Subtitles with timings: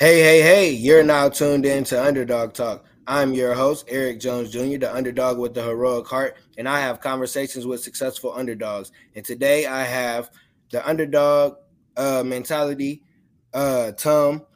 [0.00, 2.86] Hey, hey, hey, you're now tuned in to Underdog Talk.
[3.06, 7.02] I'm your host, Eric Jones Jr., the underdog with the heroic heart, and I have
[7.02, 8.92] conversations with successful underdogs.
[9.14, 10.30] And today I have
[10.70, 11.56] the underdog
[11.98, 13.02] uh, mentality,
[13.52, 14.46] uh, Tom,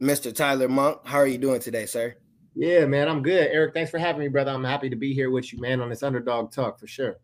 [0.00, 0.34] Mr.
[0.34, 1.00] Tyler Monk.
[1.04, 2.16] How are you doing today, sir?
[2.54, 3.48] Yeah, man, I'm good.
[3.52, 4.52] Eric, thanks for having me, brother.
[4.52, 7.18] I'm happy to be here with you, man, on this underdog talk for sure.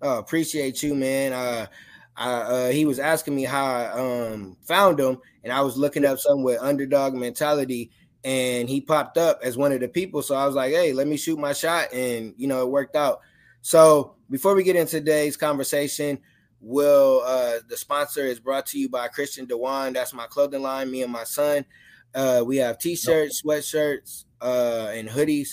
[0.00, 1.34] Oh, appreciate you, man.
[1.34, 1.66] Uh,
[2.18, 6.04] I, uh, he was asking me how I um, found him, and I was looking
[6.04, 7.92] up something with underdog mentality,
[8.24, 10.20] and he popped up as one of the people.
[10.22, 12.96] So I was like, hey, let me shoot my shot, and you know, it worked
[12.96, 13.20] out.
[13.62, 16.18] So before we get into today's conversation,
[16.60, 19.92] will uh, the sponsor is brought to you by Christian Dewan.
[19.92, 20.90] That's my clothing line.
[20.90, 21.64] Me and my son.
[22.14, 25.50] Uh, we have t-shirts, sweatshirts, uh, and hoodies.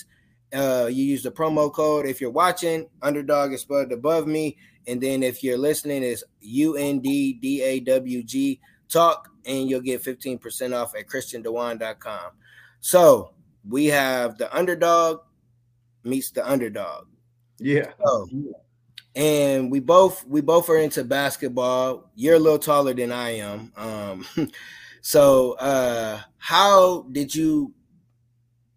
[0.52, 2.88] Uh, you use the promo code if you're watching.
[3.02, 4.56] Underdog is spelled above me
[4.86, 9.68] and then if you're listening, it's U N D D A W G talk, and
[9.68, 12.30] you'll get 15% off at christiandewan.com.
[12.80, 13.32] So
[13.68, 15.20] we have the underdog
[16.04, 17.06] meets the underdog.
[17.58, 17.90] Yeah.
[18.04, 18.28] So,
[19.14, 22.10] and we both we both are into basketball.
[22.14, 23.72] You're a little taller than I am.
[23.76, 24.26] Um,
[25.00, 27.72] so uh how did you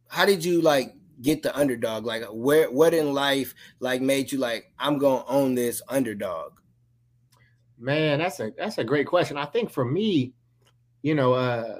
[0.09, 2.05] how did you like get the underdog?
[2.05, 6.53] Like where what in life like made you like I'm gonna own this underdog?
[7.77, 9.37] Man, that's a that's a great question.
[9.37, 10.33] I think for me,
[11.01, 11.79] you know, uh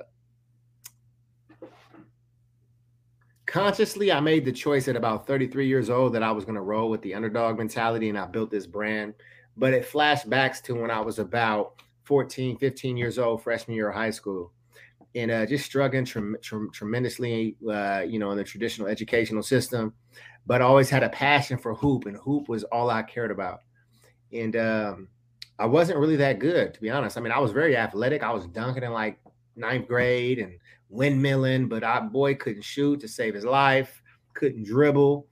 [3.46, 6.90] consciously I made the choice at about 33 years old that I was gonna roll
[6.90, 9.14] with the underdog mentality and I built this brand.
[9.58, 13.96] But it flashbacks to when I was about 14, 15 years old, freshman year of
[13.96, 14.54] high school
[15.16, 19.94] and uh, just struggling tre- tre- tremendously, uh, you know, in the traditional educational system,
[20.46, 23.62] but always had a passion for hoop, and hoop was all I cared about.
[24.32, 25.08] And um,
[25.58, 27.18] I wasn't really that good, to be honest.
[27.18, 28.24] I mean, I was very athletic.
[28.24, 29.20] I was dunking in like
[29.56, 30.60] ninth grade and
[30.94, 34.02] windmilling, but I boy couldn't shoot to save his life,
[34.34, 35.26] couldn't dribble.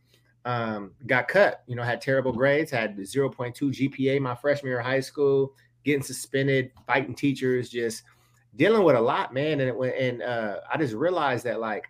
[0.46, 4.86] Um, got cut, you know, had terrible grades, had 0.2 GPA my freshman year of
[4.86, 8.04] high school, getting suspended, fighting teachers, just–
[8.58, 9.62] dealing with a lot, man.
[9.62, 11.86] And it, and uh, I just realized that like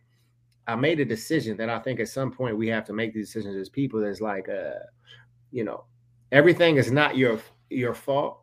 [0.68, 3.28] I made a decision that I think at some point we have to make these
[3.28, 4.00] decisions as people.
[4.00, 4.84] There's like, uh,
[5.52, 5.86] you know,
[6.32, 7.40] everything is not your
[7.70, 8.42] your fault,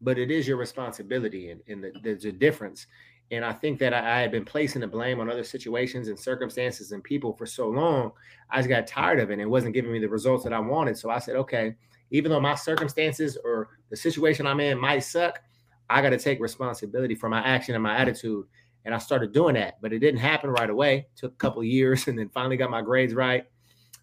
[0.00, 2.86] but it is your responsibility, and, and the, there's a difference.
[3.30, 6.18] And I think that I, I, had been placing the blame on other situations and
[6.18, 8.12] circumstances and people for so long,
[8.50, 10.58] I just got tired of it and it wasn't giving me the results that I
[10.58, 10.98] wanted.
[10.98, 11.74] So I said, okay,
[12.10, 15.40] even though my circumstances or the situation I'm in might suck,
[15.90, 18.46] I got to take responsibility for my action and my attitude.
[18.84, 20.96] And I started doing that, but it didn't happen right away.
[20.98, 23.44] It took a couple years, and then finally got my grades right.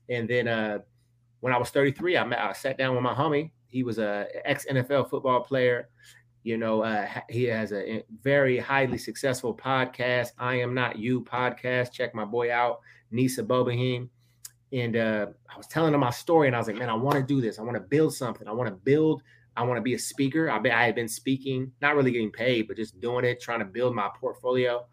[0.10, 0.80] And then uh,
[1.42, 3.52] when I was 33, I, met, I sat down with my homie.
[3.68, 5.90] He was a ex NFL football player.
[6.44, 10.32] You know, uh, he has a very highly successful podcast.
[10.40, 11.92] I am not you podcast.
[11.92, 12.80] Check my boy out,
[13.12, 14.10] Nisa Bobahim.
[14.74, 17.18] And uh, I was telling him my story, and I was like, man, I want
[17.18, 17.60] to do this.
[17.60, 18.48] I want to build something.
[18.48, 19.22] I want to build
[19.58, 20.50] I want to be a speaker.
[20.50, 23.66] I, I had been speaking, not really getting paid, but just doing it, trying to
[23.66, 24.86] build my portfolio.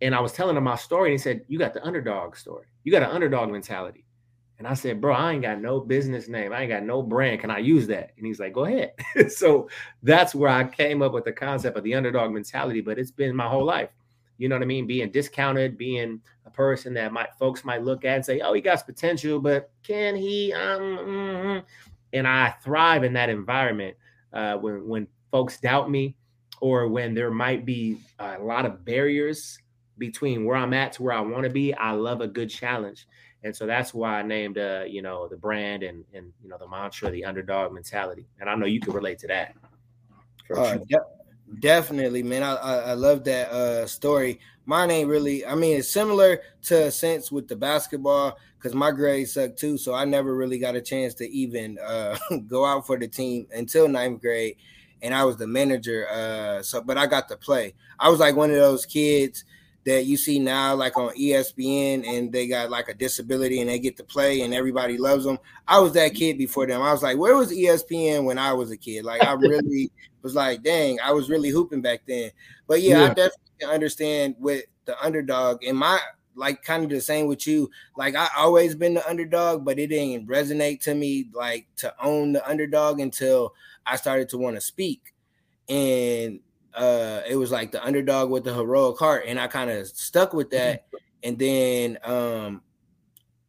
[0.00, 2.66] And I was telling him my story, and he said, "You got the underdog story.
[2.84, 4.04] You got an underdog mentality."
[4.58, 6.52] And I said, "Bro, I ain't got no business name.
[6.52, 7.40] I ain't got no brand.
[7.40, 8.92] Can I use that?" And he's like, "Go ahead."
[9.30, 9.68] so
[10.02, 12.80] that's where I came up with the concept of the underdog mentality.
[12.80, 13.90] But it's been my whole life.
[14.38, 14.86] You know what I mean?
[14.86, 18.60] Being discounted, being a person that might folks might look at and say, "Oh, he
[18.60, 21.58] got potential, but can he?" Um, mm-hmm
[22.12, 23.96] and I thrive in that environment
[24.32, 26.14] uh, when when folks doubt me
[26.60, 29.58] or when there might be a lot of barriers
[29.98, 31.74] between where I'm at to where I want to be.
[31.74, 33.06] I love a good challenge,
[33.42, 36.58] and so that's why I named uh, you know the brand and and you know
[36.58, 38.26] the mantra, the underdog mentality.
[38.40, 39.54] And I know you can relate to that.
[40.54, 42.42] Uh, de- definitely, man.
[42.42, 44.40] I, I, I love that uh, story.
[44.66, 45.46] Mine ain't really.
[45.46, 49.78] I mean, it's similar to a sense with the basketball because my grades sucked too.
[49.78, 52.18] So I never really got a chance to even uh,
[52.48, 54.56] go out for the team until ninth grade.
[55.02, 56.08] And I was the manager.
[56.10, 57.74] Uh, so, but I got to play.
[57.98, 59.44] I was like one of those kids
[59.86, 63.78] that you see now, like on ESPN, and they got like a disability and they
[63.78, 65.38] get to play and everybody loves them.
[65.66, 66.82] I was that kid before them.
[66.82, 69.04] I was like, where was ESPN when I was a kid?
[69.04, 69.90] Like, I really
[70.22, 72.32] was like, dang, I was really hooping back then.
[72.66, 73.04] But yeah, yeah.
[73.04, 75.62] I definitely understand with the underdog.
[75.64, 76.00] And my
[76.34, 77.70] like kind of the same with you.
[77.96, 82.32] Like I always been the underdog, but it didn't resonate to me like to own
[82.32, 83.54] the underdog until
[83.86, 85.14] I started to want to speak.
[85.68, 86.40] And
[86.76, 89.24] uh it was like the underdog with the heroic heart.
[89.26, 90.86] And I kind of stuck with that.
[91.22, 92.62] And then um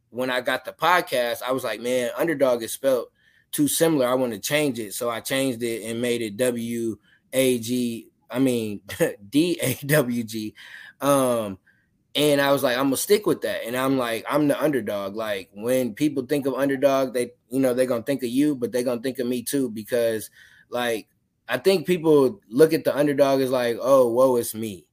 [0.09, 3.07] when I got the podcast, I was like, man, underdog is spelled
[3.51, 4.07] too similar.
[4.07, 4.93] I want to change it.
[4.93, 6.97] So I changed it and made it W
[7.33, 8.81] A G I mean
[9.29, 10.55] D A W G.
[11.01, 11.59] Um,
[12.15, 13.65] and I was like, I'm gonna stick with that.
[13.65, 15.15] And I'm like, I'm the underdog.
[15.15, 18.71] Like when people think of underdog, they you know they're gonna think of you, but
[18.71, 20.31] they're gonna think of me too because
[20.69, 21.07] like
[21.47, 24.85] I think people look at the underdog as like, oh, whoa, it's me.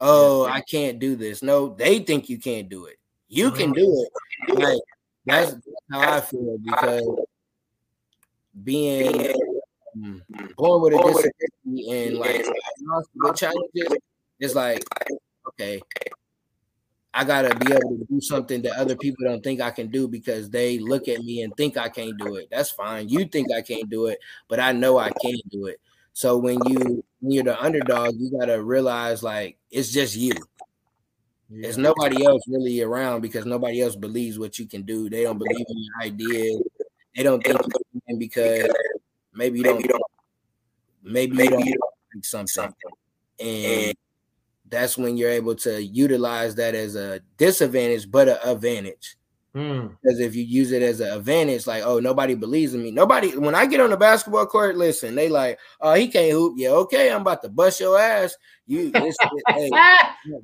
[0.00, 1.42] Oh, I can't do this.
[1.42, 2.98] No, they think you can't do it.
[3.28, 3.80] You can mm-hmm.
[3.80, 4.06] do
[4.48, 4.58] it.
[4.58, 4.80] Like
[5.24, 5.54] that's
[5.90, 7.26] how I feel because
[8.62, 9.34] being
[9.96, 10.20] mm,
[10.56, 12.46] born with a disability and like
[13.34, 13.96] challenges,
[14.38, 14.84] it's like
[15.48, 15.80] okay,
[17.16, 20.08] I gotta be able to do something that other people don't think I can do
[20.08, 22.48] because they look at me and think I can't do it.
[22.50, 23.08] That's fine.
[23.08, 24.18] You think I can't do it,
[24.48, 25.80] but I know I can do it.
[26.12, 30.32] So when you when you're the underdog, you gotta realize like it's just you.
[31.48, 31.62] Yeah.
[31.62, 35.08] There's nobody else really around because nobody else believes what you can do.
[35.08, 36.58] They don't believe in your idea.
[37.14, 37.60] They don't think
[37.92, 38.68] you can because
[39.32, 39.86] maybe you don't,
[41.04, 42.72] maybe, maybe you don't think something.
[43.38, 43.94] And
[44.68, 49.16] that's when you're able to utilize that as a disadvantage, but an advantage.
[49.54, 49.96] Mm.
[50.02, 52.90] Because if you use it as an advantage, like, oh, nobody believes in me.
[52.90, 56.54] Nobody, when I get on the basketball court, listen, they like, oh, he can't hoop.
[56.56, 58.36] Yeah, okay, I'm about to bust your ass.
[58.66, 59.16] You, this,
[59.48, 59.70] hey,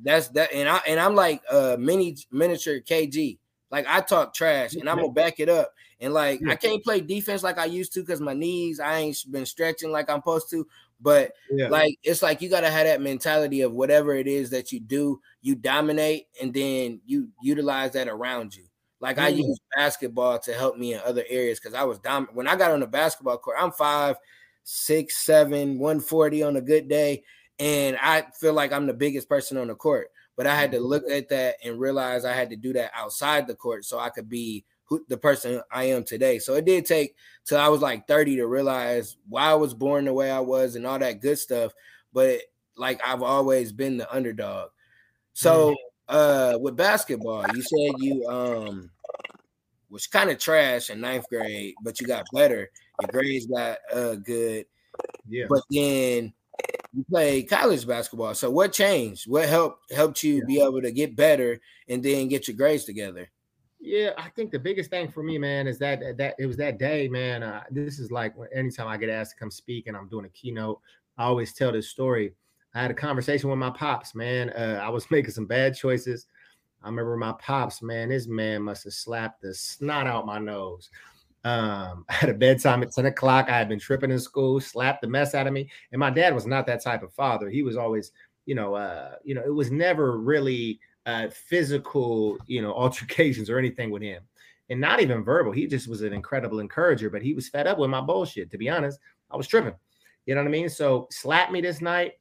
[0.03, 3.37] that's that, and I and I'm like a uh, mini miniature KG.
[3.69, 5.73] Like I talk trash, and I'm gonna back it up.
[5.99, 9.17] And like I can't play defense like I used to because my knees, I ain't
[9.29, 10.65] been stretching like I'm supposed to.
[11.01, 11.67] But yeah.
[11.67, 15.19] like it's like you gotta have that mentality of whatever it is that you do,
[15.41, 18.65] you dominate, and then you utilize that around you.
[18.99, 19.23] Like mm.
[19.23, 22.55] I use basketball to help me in other areas because I was dom when I
[22.55, 24.15] got on the basketball court, I'm five,
[24.63, 27.23] six, seven, 140 on a good day.
[27.59, 30.09] And I feel like I'm the biggest person on the court.
[30.37, 33.47] But I had to look at that and realize I had to do that outside
[33.47, 36.37] the court so I could be who, the person I am today.
[36.37, 37.15] So it did take
[37.45, 40.75] till I was like 30 to realize why I was born the way I was
[40.75, 41.71] and all that good stuff.
[42.11, 42.41] But
[42.75, 44.69] like I've always been the underdog.
[45.31, 45.75] So
[46.09, 48.91] uh with basketball, you said you um
[49.89, 52.69] was kind of trash in ninth grade, but you got better.
[53.01, 54.65] Your grades got uh good.
[55.29, 55.45] Yeah.
[55.47, 56.33] But then
[56.93, 58.35] you played college basketball.
[58.35, 59.23] So what changed?
[59.29, 60.45] What helped helped you yeah.
[60.47, 63.29] be able to get better and then get your grades together?
[63.83, 66.77] Yeah, I think the biggest thing for me, man, is that that it was that
[66.77, 67.41] day, man.
[67.41, 70.29] Uh, this is like anytime I get asked to come speak and I'm doing a
[70.29, 70.79] keynote,
[71.17, 72.33] I always tell this story.
[72.75, 74.51] I had a conversation with my pops, man.
[74.51, 76.27] Uh, I was making some bad choices.
[76.83, 78.09] I remember my pops, man.
[78.09, 80.91] This man must have slapped the snot out my nose.
[81.43, 83.49] Um, I had a bedtime at 10 o'clock.
[83.49, 85.69] I had been tripping in school, slapped the mess out of me.
[85.91, 87.49] And my dad was not that type of father.
[87.49, 88.11] He was always,
[88.45, 93.57] you know, uh, you know, it was never really uh physical, you know, altercations or
[93.57, 94.23] anything with him.
[94.69, 95.51] And not even verbal.
[95.51, 98.49] He just was an incredible encourager, but he was fed up with my bullshit.
[98.51, 98.99] To be honest,
[99.29, 99.73] I was tripping.
[100.25, 100.69] You know what I mean?
[100.69, 102.13] So slap me this night.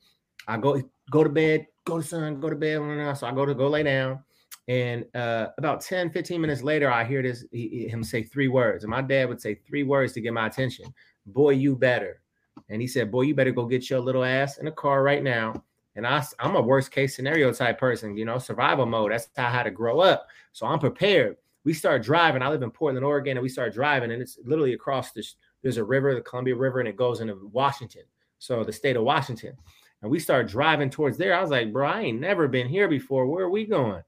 [0.49, 3.17] I go go to bed, go to sun, go to bed.
[3.17, 4.21] So I go to go lay down.
[4.69, 8.85] And uh, about 10, 15 minutes later, I hear this he, him say three words.
[8.85, 10.87] And my dad would say three words to get my attention.
[11.26, 12.23] Boy, you better.
[12.69, 15.23] And he said, Boy, you better go get your little ass in a car right
[15.23, 15.65] now.
[16.00, 19.12] And I, I'm a worst case scenario type person, you know, survival mode.
[19.12, 20.26] That's how I had to grow up.
[20.52, 21.37] So I'm prepared.
[21.64, 22.41] We start driving.
[22.41, 25.35] I live in Portland, Oregon, and we start driving, and it's literally across this.
[25.62, 28.05] There's a river, the Columbia River, and it goes into Washington.
[28.38, 29.52] So the state of Washington.
[30.00, 31.35] And we start driving towards there.
[31.35, 33.26] I was like, bro, I ain't never been here before.
[33.26, 34.02] Where are we going?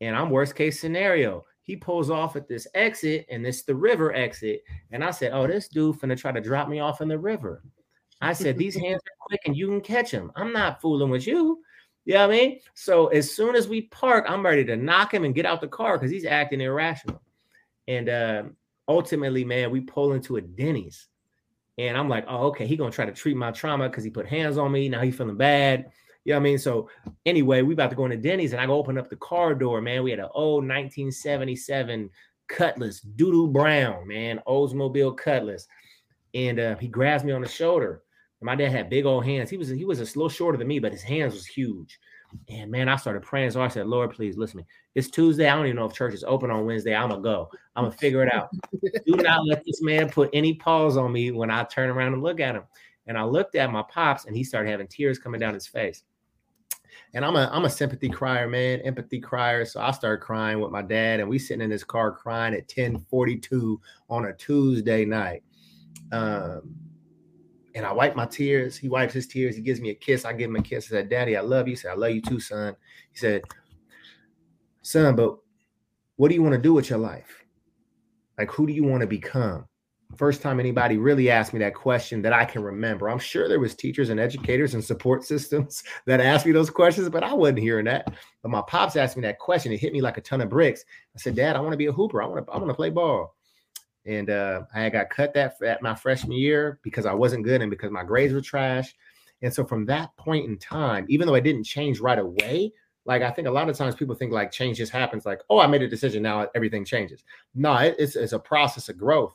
[0.00, 1.44] And I'm worst case scenario.
[1.64, 4.62] He pulls off at this exit, and it's the river exit.
[4.92, 7.64] And I said, Oh, this dude finna try to drop me off in the river.
[8.24, 10.32] I said, These hands are quick and you can catch him.
[10.36, 11.62] I'm not fooling with you.
[12.04, 12.60] You know what I mean?
[12.74, 15.68] So as soon as we park, I'm ready to knock him and get out the
[15.68, 17.22] car because he's acting irrational.
[17.88, 18.42] And uh,
[18.88, 21.08] ultimately, man, we pull into a Denny's.
[21.78, 24.26] And I'm like, oh, okay, he gonna try to treat my trauma because he put
[24.26, 24.88] hands on me.
[24.88, 25.90] Now he feeling bad.
[26.24, 26.58] You know what I mean?
[26.58, 26.88] So
[27.26, 29.80] anyway, we about to go into Denny's and I go open up the car door,
[29.80, 30.02] man.
[30.02, 32.10] We had an old 1977
[32.48, 35.66] Cutlass, doodoo brown, man, Oldsmobile Cutlass.
[36.34, 38.02] And uh, he grabs me on the shoulder.
[38.44, 39.48] My dad had big old hands.
[39.48, 41.98] He was he was a little shorter than me, but his hands was huge.
[42.50, 43.52] And man, I started praying.
[43.52, 44.66] So I said, Lord, please listen me.
[44.94, 45.48] It's Tuesday.
[45.48, 46.94] I don't even know if church is open on Wednesday.
[46.94, 47.48] I'm gonna go.
[47.74, 48.50] I'm gonna figure it out.
[49.06, 52.22] Do not let this man put any pause on me when I turn around and
[52.22, 52.64] look at him.
[53.06, 56.04] And I looked at my pops, and he started having tears coming down his face.
[57.14, 59.64] And I'm a I'm a sympathy crier, man, empathy crier.
[59.64, 62.68] So I started crying with my dad, and we sitting in this car crying at
[62.68, 65.42] 10:42 on a Tuesday night.
[66.12, 66.74] Um,
[67.74, 68.76] and I wipe my tears.
[68.76, 69.56] He wipes his tears.
[69.56, 70.24] He gives me a kiss.
[70.24, 70.86] I give him a kiss.
[70.86, 71.72] I said, Daddy, I love you.
[71.72, 72.76] He said, I love you too, son.
[73.10, 73.42] He said,
[74.82, 75.38] Son, but
[76.16, 77.44] what do you want to do with your life?
[78.38, 79.66] Like, who do you want to become?
[80.16, 83.08] first time anybody really asked me that question that I can remember.
[83.08, 87.08] I'm sure there was teachers and educators and support systems that asked me those questions,
[87.08, 88.12] but I wasn't hearing that.
[88.42, 89.72] But my pops asked me that question.
[89.72, 90.84] It hit me like a ton of bricks.
[91.14, 92.22] I said, "Dad, I want to be a hooper.
[92.22, 92.52] I want to.
[92.52, 93.33] I want to play ball."
[94.06, 97.70] And uh, I got cut that at my freshman year because I wasn't good and
[97.70, 98.94] because my grades were trash.
[99.42, 102.72] And so from that point in time, even though I didn't change right away,
[103.06, 105.58] like I think a lot of times people think like change just happens, like, oh,
[105.58, 107.24] I made a decision, now everything changes.
[107.54, 109.34] No, it, it's, it's a process of growth.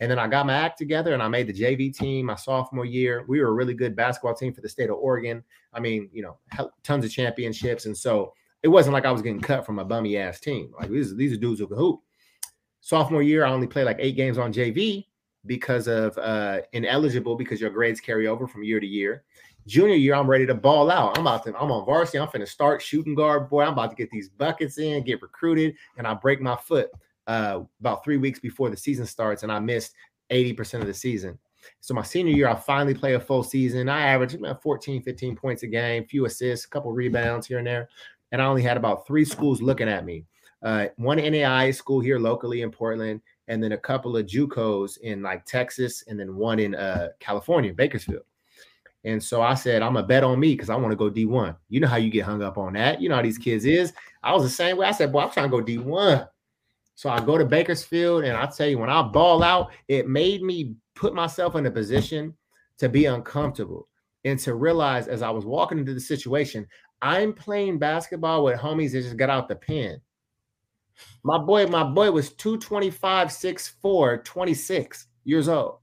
[0.00, 2.84] And then I got my act together and I made the JV team my sophomore
[2.84, 3.24] year.
[3.28, 5.44] We were a really good basketball team for the state of Oregon.
[5.72, 6.38] I mean, you know,
[6.82, 7.86] tons of championships.
[7.86, 10.72] And so it wasn't like I was getting cut from a bummy ass team.
[10.78, 12.00] Like these, these are dudes who can hoop.
[12.82, 15.06] Sophomore year, I only played like eight games on JV
[15.46, 19.22] because of uh, ineligible because your grades carry over from year to year.
[19.68, 21.16] Junior year, I'm ready to ball out.
[21.16, 22.18] I'm about to, I'm on varsity.
[22.18, 23.48] I'm finna start shooting guard.
[23.48, 26.90] Boy, I'm about to get these buckets in, get recruited, and I break my foot
[27.28, 29.94] uh, about three weeks before the season starts, and I missed
[30.32, 31.38] 80% of the season.
[31.78, 33.88] So my senior year, I finally play a full season.
[33.88, 37.66] I averaged about 14, 15 points a game, few assists, a couple rebounds here and
[37.66, 37.88] there.
[38.32, 40.24] And I only had about three schools looking at me
[40.62, 45.22] uh, one NAIA school here locally in Portland, and then a couple of JUCOs in
[45.22, 48.22] like Texas, and then one in uh, California, Bakersfield.
[49.04, 51.56] And so I said, I'm a bet on me because I want to go D1.
[51.68, 53.00] You know how you get hung up on that.
[53.00, 53.92] You know how these kids is.
[54.22, 54.86] I was the same way.
[54.86, 56.28] I said, boy, I'm trying to go D1.
[56.94, 60.42] So I go to Bakersfield, and I tell you, when I ball out, it made
[60.42, 62.34] me put myself in a position
[62.78, 63.88] to be uncomfortable
[64.24, 66.66] and to realize as I was walking into the situation,
[67.00, 70.00] I'm playing basketball with homies that just got out the pen.
[71.24, 75.78] My boy, my boy was 225, 6'4, 26 years old.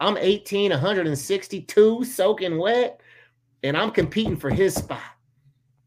[0.00, 3.00] I'm 18, 162, soaking wet,
[3.62, 5.00] and I'm competing for his spot.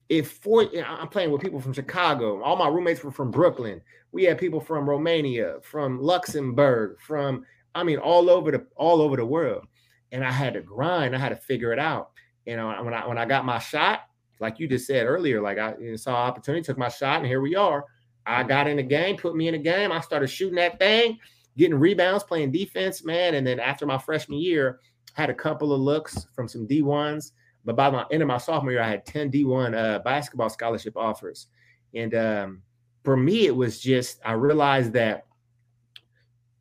[0.09, 2.41] If four, I'm playing with people from Chicago.
[2.43, 3.81] All my roommates were from Brooklyn.
[4.11, 9.15] We had people from Romania, from Luxembourg, from I mean, all over the all over
[9.15, 9.65] the world.
[10.11, 11.15] And I had to grind.
[11.15, 12.11] I had to figure it out.
[12.45, 14.01] You know, when I when I got my shot,
[14.41, 17.55] like you just said earlier, like I saw opportunity, took my shot, and here we
[17.55, 17.85] are.
[18.25, 19.91] I got in the game, put me in the game.
[19.91, 21.17] I started shooting that thing,
[21.57, 23.35] getting rebounds, playing defense, man.
[23.35, 24.79] And then after my freshman year,
[25.13, 27.31] had a couple of looks from some D1s.
[27.65, 30.97] But by the end of my sophomore year, I had 10 D1 uh, basketball scholarship
[30.97, 31.47] offers.
[31.93, 32.61] And um,
[33.03, 35.25] for me, it was just, I realized that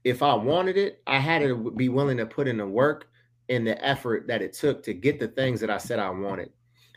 [0.05, 3.09] if I wanted it, I had to be willing to put in the work
[3.49, 6.51] and the effort that it took to get the things that I said I wanted.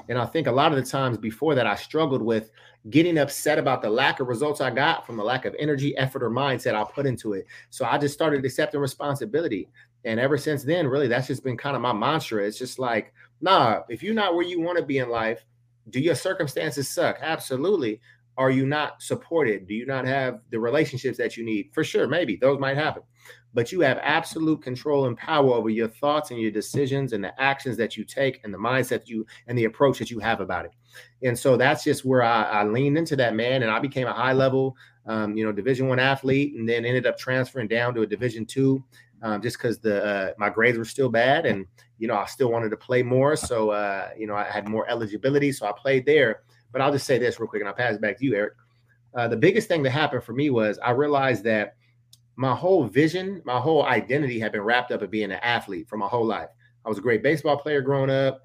[0.10, 2.52] And I think a lot of the times before that, I struggled with
[2.90, 6.24] getting upset about the lack of results I got from the lack of energy, effort,
[6.24, 7.46] or mindset I put into it.
[7.70, 9.70] So I just started accepting responsibility.
[10.04, 12.46] And ever since then, really, that's just been kind of my mantra.
[12.46, 15.46] It's just like, nah, if you're not where you want to be in life,
[15.90, 17.18] do your circumstances suck?
[17.22, 18.02] Absolutely.
[18.38, 19.68] Are you not supported?
[19.68, 21.70] Do you not have the relationships that you need?
[21.72, 23.04] For sure, maybe those might happen
[23.54, 27.42] but you have absolute control and power over your thoughts and your decisions and the
[27.42, 30.66] actions that you take and the mindset you and the approach that you have about
[30.66, 30.72] it.
[31.24, 34.14] And so that's just where I, I leaned into that man, and I became a
[34.14, 38.02] high level, um, you know, Division One athlete, and then ended up transferring down to
[38.02, 38.84] a Division Two,
[39.22, 41.66] um, just because the uh, my grades were still bad, and
[41.98, 44.88] you know I still wanted to play more, so uh, you know I had more
[44.90, 46.42] eligibility, so I played there.
[46.72, 48.54] But I'll just say this real quick, and I'll pass it back to you, Eric.
[49.16, 51.76] Uh, the biggest thing that happened for me was I realized that
[52.36, 55.98] my whole vision, my whole identity had been wrapped up in being an athlete for
[55.98, 56.50] my whole life.
[56.86, 58.42] I was a great baseball player growing up,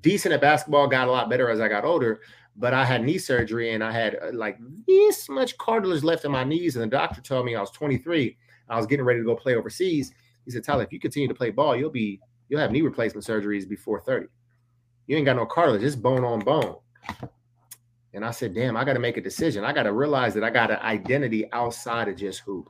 [0.00, 2.20] decent at basketball, got a lot better as I got older.
[2.56, 6.30] But I had knee surgery and I had uh, like this much cartilage left in
[6.30, 6.76] my knees.
[6.76, 8.36] And the doctor told me I was 23.
[8.68, 10.12] I was getting ready to go play overseas.
[10.44, 13.26] He said, Tyler, if you continue to play ball, you'll be you'll have knee replacement
[13.26, 14.26] surgeries before 30.
[15.06, 16.76] You ain't got no cartilage, it's bone on bone.
[18.14, 19.64] And I said, damn, I got to make a decision.
[19.64, 22.68] I got to realize that I got an identity outside of just hoop.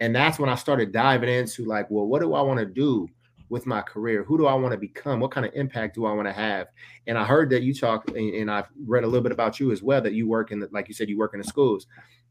[0.00, 3.08] And that's when I started diving into like, well, what do I want to do
[3.50, 4.22] with my career?
[4.24, 5.20] Who do I want to become?
[5.20, 6.68] What kind of impact do I want to have?
[7.06, 9.82] And I heard that you talk, and I've read a little bit about you as
[9.82, 11.86] well, that you work in, the, like you said, you work in the schools.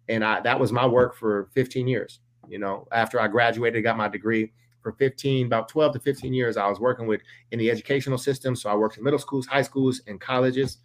[0.09, 2.19] And I, that was my work for 15 years.
[2.47, 6.55] You know, after I graduated, got my degree for 15, about 12 to 15 years,
[6.55, 7.21] I was working with
[7.51, 8.55] in the educational system.
[8.55, 10.77] So I worked in middle schools, high schools, and colleges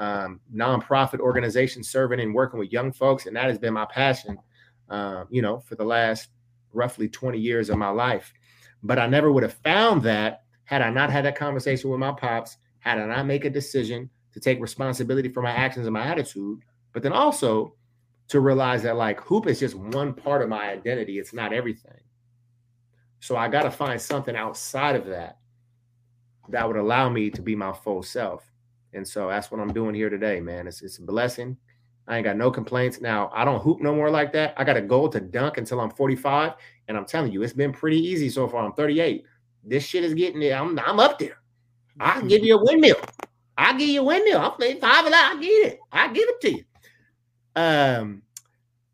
[0.00, 4.38] um, nonprofit organization serving and working with young folks, and that has been my passion,
[4.88, 6.30] uh, you know, for the last
[6.72, 8.32] roughly 20 years of my life.
[8.82, 12.12] But I never would have found that had I not had that conversation with my
[12.12, 16.06] pops, had I not make a decision to take responsibility for my actions and my
[16.06, 16.60] attitude,
[16.92, 17.74] but then also
[18.28, 22.00] to realize that like hoop is just one part of my identity, it's not everything.
[23.18, 25.36] So I got to find something outside of that
[26.48, 28.49] that would allow me to be my full self.
[28.92, 30.66] And so that's what I'm doing here today, man.
[30.66, 31.56] It's, it's a blessing.
[32.08, 33.00] I ain't got no complaints.
[33.00, 34.54] Now I don't hoop no more like that.
[34.56, 36.54] I got a goal to dunk until I'm 45,
[36.88, 38.64] and I'm telling you, it's been pretty easy so far.
[38.64, 39.24] I'm 38.
[39.62, 40.58] This shit is getting there.
[40.58, 41.38] I'm, I'm up there.
[42.00, 42.96] I can give you a windmill.
[43.56, 44.40] I'll give you a windmill.
[44.40, 45.32] I'll play five that.
[45.32, 45.80] I'll get it.
[45.92, 46.64] I'll give it to you.
[47.54, 48.22] Um,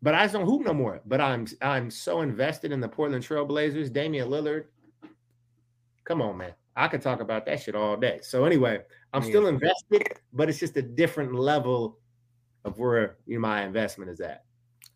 [0.01, 1.01] but I just don't hoop no more.
[1.05, 4.65] But I'm I'm so invested in the Portland Trailblazers, Damian Lillard.
[6.03, 6.53] Come on, man.
[6.75, 8.19] I could talk about that shit all day.
[8.21, 8.81] So anyway,
[9.13, 9.29] I'm yeah.
[9.29, 11.97] still invested, but it's just a different level
[12.65, 14.43] of where you know, my investment is at.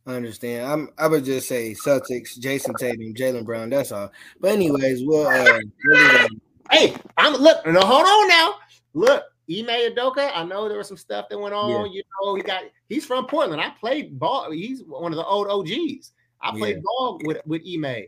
[0.06, 0.66] I understand.
[0.66, 0.90] I'm.
[0.98, 3.70] I would just say Celtics, Jayson Tatum, Jaylen Brown.
[3.70, 4.12] That's all.
[4.40, 5.28] But anyways, we'll.
[5.28, 5.60] Uh,
[6.72, 7.66] hey, I'm look.
[7.66, 8.56] No, hold on now.
[8.94, 10.32] Look, Ime Udoka.
[10.34, 11.70] I know there was some stuff that went on.
[11.70, 11.94] Yeah.
[11.94, 12.64] You know, he got.
[12.90, 13.62] He's from Portland.
[13.62, 14.52] I played ball.
[14.52, 16.14] He's one of the old OGs.
[16.42, 16.82] I played yeah.
[16.84, 18.06] ball with with Ime,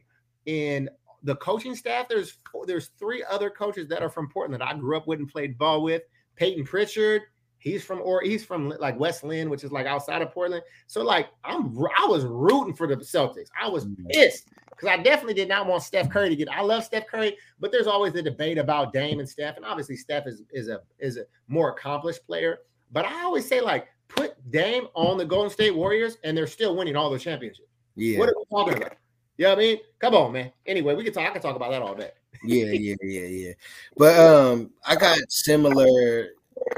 [0.48, 0.89] and
[1.23, 2.07] the coaching staff.
[2.07, 5.27] There's there's three other coaches that are from Portland that I grew up with and
[5.27, 6.03] played ball with.
[6.35, 7.21] Payton Pritchard,
[7.63, 10.63] He's from or he's from like West Linn, which is like outside of Portland.
[10.87, 13.47] So like I'm I was rooting for the Celtics.
[13.59, 13.95] I was mm.
[14.09, 16.49] pissed because I definitely did not want Steph Curry to get.
[16.49, 19.95] I love Steph Curry, but there's always the debate about Dame and Steph, and obviously
[19.95, 22.57] Steph is is a is a more accomplished player.
[22.91, 26.75] But I always say like put Dame on the Golden State Warriors, and they're still
[26.75, 27.69] winning all the championships.
[27.95, 28.19] Yeah.
[28.19, 28.97] What are we talking about?
[29.37, 29.77] You know what I mean?
[29.99, 30.51] Come on, man.
[30.65, 31.29] Anyway, we can talk.
[31.29, 32.11] I can talk about that all day.
[32.43, 33.53] yeah, yeah, yeah, yeah.
[33.97, 36.29] But um, I got similar.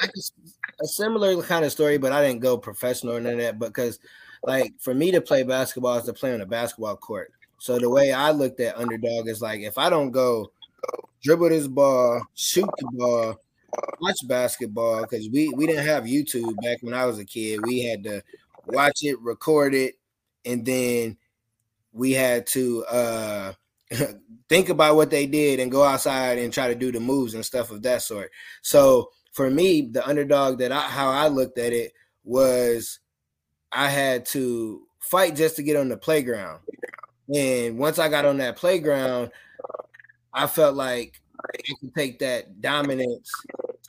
[0.02, 0.34] I just
[0.82, 3.60] a similar kind of story, but I didn't go professional or none of that.
[3.60, 4.00] Because,
[4.44, 7.32] like, for me to play basketball is to play on a basketball court.
[7.58, 10.52] So the way I looked at underdog is like, if I don't go
[11.24, 13.36] dribble this ball, shoot the ball,
[14.00, 17.66] watch basketball, because we we didn't have YouTube back when I was a kid.
[17.66, 18.22] We had to
[18.68, 19.96] watch it, record it,
[20.46, 21.18] and then
[21.96, 23.54] we had to uh
[24.50, 27.46] think about what they did and go outside and try to do the moves and
[27.46, 28.32] stuff of that sort.
[28.62, 33.00] So for me, the underdog that I how I looked at it was
[33.72, 36.60] I had to fight just to get on the playground.
[37.34, 39.32] And once I got on that playground,
[40.34, 43.32] I felt like I could take that dominance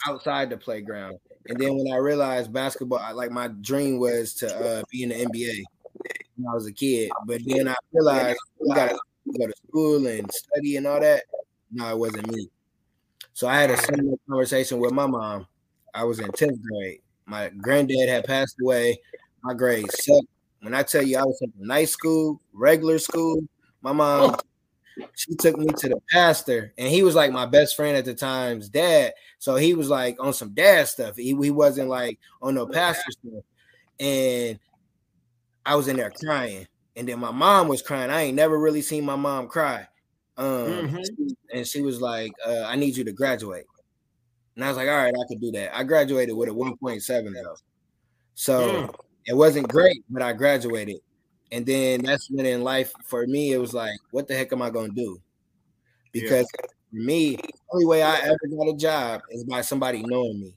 [0.07, 1.19] outside the playground.
[1.49, 5.15] And then when I realized basketball, like my dream was to uh, be in the
[5.15, 5.63] NBA
[6.37, 7.11] when I was a kid.
[7.27, 8.99] But then I realized we gotta
[9.39, 11.25] go to school and study and all that.
[11.71, 12.49] No, it wasn't me.
[13.33, 15.47] So I had a similar conversation with my mom.
[15.95, 17.01] I was in 10th grade.
[17.27, 18.99] My granddad had passed away.
[19.43, 20.27] My grades sucked.
[20.61, 23.41] When I tell you I was in night school, regular school,
[23.83, 24.37] my mom
[25.15, 28.15] she took me to the pastor, and he was like my best friend at the
[28.15, 29.13] time's dad.
[29.39, 31.17] So he was like on some dad stuff.
[31.17, 33.45] He, he wasn't like on no pastor stuff.
[34.01, 34.59] And
[35.67, 36.67] I was in there crying.
[36.97, 38.11] And then my mom was crying.
[38.11, 39.87] I ain't never really seen my mom cry.
[40.39, 41.29] Um, mm-hmm.
[41.53, 43.67] and she was like, uh, I need you to graduate.
[44.55, 45.77] And I was like, all right, I could do that.
[45.77, 47.57] I graduated with a 1.7 though.
[48.35, 48.95] So mm.
[49.27, 50.97] it wasn't great, but I graduated.
[51.53, 54.63] And then that's when in life for me, it was like, what the heck am
[54.63, 55.21] I gonna do?
[56.13, 56.67] Because yeah.
[56.91, 60.55] for me, the only way I ever got a job is by somebody knowing me.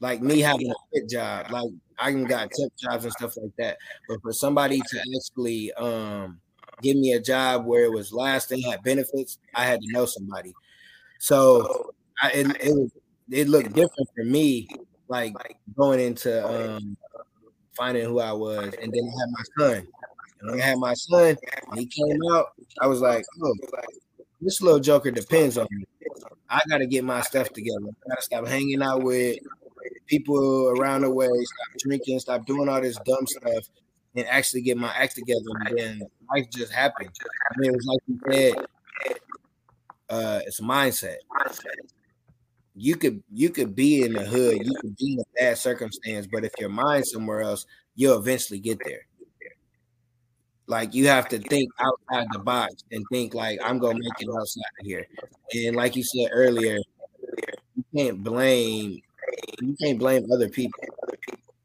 [0.00, 1.50] Like me having a fit job.
[1.50, 3.78] Like I even got tip jobs and stuff like that.
[4.08, 6.40] But for somebody to actually um
[6.82, 10.54] give me a job where it was lasting, had benefits, I had to know somebody.
[11.18, 12.90] So I, it, it was
[13.30, 14.68] it looked different for me,
[15.08, 15.34] like
[15.76, 16.96] going into um,
[17.76, 19.88] finding who I was, and then I had my son.
[20.40, 21.36] And when I had my son,
[21.74, 22.46] he came out,
[22.80, 23.54] I was like, oh,
[24.40, 25.84] this little joker depends on me.
[26.48, 27.78] I got to get my stuff together.
[27.88, 29.38] I got to stop hanging out with
[30.06, 33.68] people around the way, stop drinking, stop doing all this dumb stuff,
[34.14, 35.40] and actually get my act together.
[35.66, 36.02] And then
[36.34, 37.10] life just happened.
[37.50, 38.66] I mean, it was like you said,
[40.10, 41.16] uh, it's a mindset.
[42.74, 46.28] You could you could be in the hood, you could be in a bad circumstance,
[46.30, 49.02] but if your mind somewhere else, you'll eventually get there.
[50.68, 54.28] Like you have to think outside the box and think like I'm gonna make it
[54.28, 55.06] outside of here.
[55.54, 56.78] And like you said earlier,
[57.74, 59.00] you can't blame
[59.60, 60.82] you can't blame other people.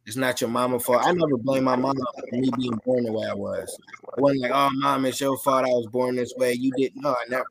[0.06, 1.02] It's not your mama fault.
[1.06, 3.78] I never blame my mom for me being born the way I was.
[4.18, 6.54] I wasn't like, oh mom, it's your fault I was born this way.
[6.54, 7.12] You didn't know.
[7.12, 7.46] I never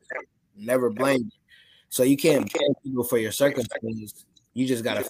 [0.55, 1.39] never blamed you.
[1.89, 4.25] So you can't blame people for your circumstances.
[4.53, 5.03] You just gotta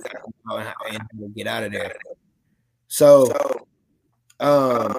[1.36, 1.94] get out of there.
[2.88, 3.32] So
[4.40, 4.98] um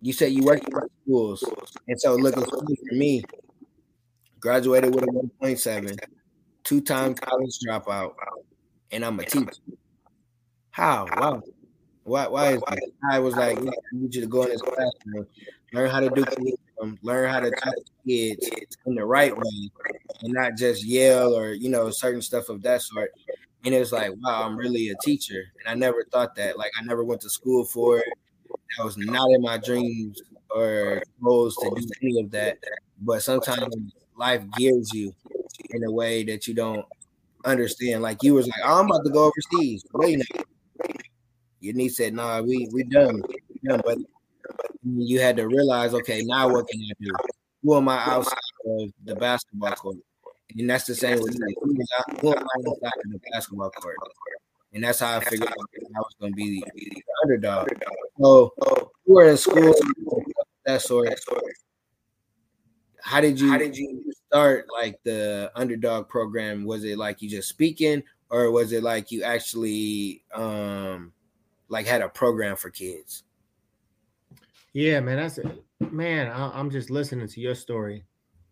[0.00, 1.44] you said you worked in schools.
[1.88, 3.22] And so look for me,
[4.38, 5.98] graduated with a 1.7,
[6.64, 8.14] two-time college dropout,
[8.92, 9.50] and I'm a teacher.
[10.70, 11.06] How?
[11.16, 11.42] Wow.
[12.04, 12.26] Why?
[12.26, 12.90] Why is that?
[13.10, 15.26] I was like, I need you to go in this classroom,
[15.72, 18.48] learn how to do curriculum, learn how to talk to kids
[18.86, 19.70] in the right way,
[20.22, 23.10] and not just yell or you know certain stuff of that sort.
[23.64, 26.58] and it was like, wow, I'm really a teacher, and I never thought that.
[26.58, 28.08] Like, I never went to school for it.
[28.76, 32.58] That was not in my dreams or goals to do any of that.
[33.00, 33.74] But sometimes
[34.16, 35.14] life gears you
[35.70, 36.84] in a way that you don't
[37.44, 38.02] understand.
[38.02, 39.84] Like you was like, oh, I'm about to go overseas.
[39.92, 40.22] Wait
[41.60, 43.98] Your niece said, "Nah, we we done, we done." But
[44.84, 47.12] you had to realize, okay, now what can I do?
[47.62, 49.98] Who am I outside of the basketball court?
[50.56, 51.54] And that's the same with me.
[52.20, 53.96] Who am I outside of the basketball court?
[54.72, 57.68] And that's how I figured out I was going to be the, underdog.
[58.20, 58.54] So,
[59.06, 59.74] were in school,
[60.64, 61.12] that sort.
[63.02, 63.50] How did you?
[63.50, 66.64] How did you start like the underdog program?
[66.64, 71.12] Was it like you just speaking, or was it like you actually um
[71.68, 73.24] like had a program for kids?
[74.72, 75.64] Yeah, man, that's it.
[75.90, 78.04] Man, I, am just listening to your story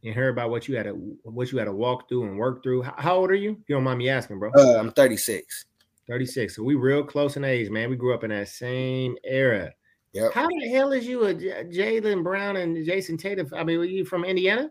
[0.03, 2.63] and hear about what you had to what you had to walk through and work
[2.63, 2.83] through.
[2.83, 3.51] How, how old are you?
[3.69, 4.51] You don't mind me asking, bro.
[4.57, 5.67] Uh, I'm 36.
[6.09, 6.57] 36.
[6.57, 7.91] So we real close in age, man.
[7.91, 9.73] We grew up in that same era.
[10.15, 10.33] Yep.
[10.33, 13.49] How the hell is you a Jaylen Brown and Jayson Tatum?
[13.55, 14.71] I mean, were you from Indiana?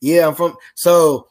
[0.00, 0.56] Yeah, I'm from.
[0.74, 1.28] So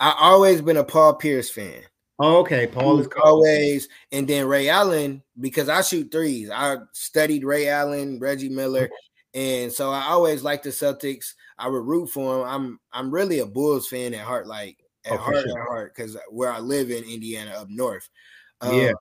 [0.00, 1.82] I always been a Paul Pierce fan.
[2.18, 2.66] Oh, okay.
[2.66, 6.50] Paul is always, and then Ray Allen because I shoot threes.
[6.50, 8.88] I studied Ray Allen, Reggie Miller,
[9.34, 11.34] and so I always liked the Celtics.
[11.58, 12.48] I would root for them.
[12.48, 15.60] I'm I'm really a Bulls fan at heart, like at oh, heart sure.
[15.60, 18.08] at heart, because where I live in Indiana up north.
[18.62, 18.92] Um, yeah.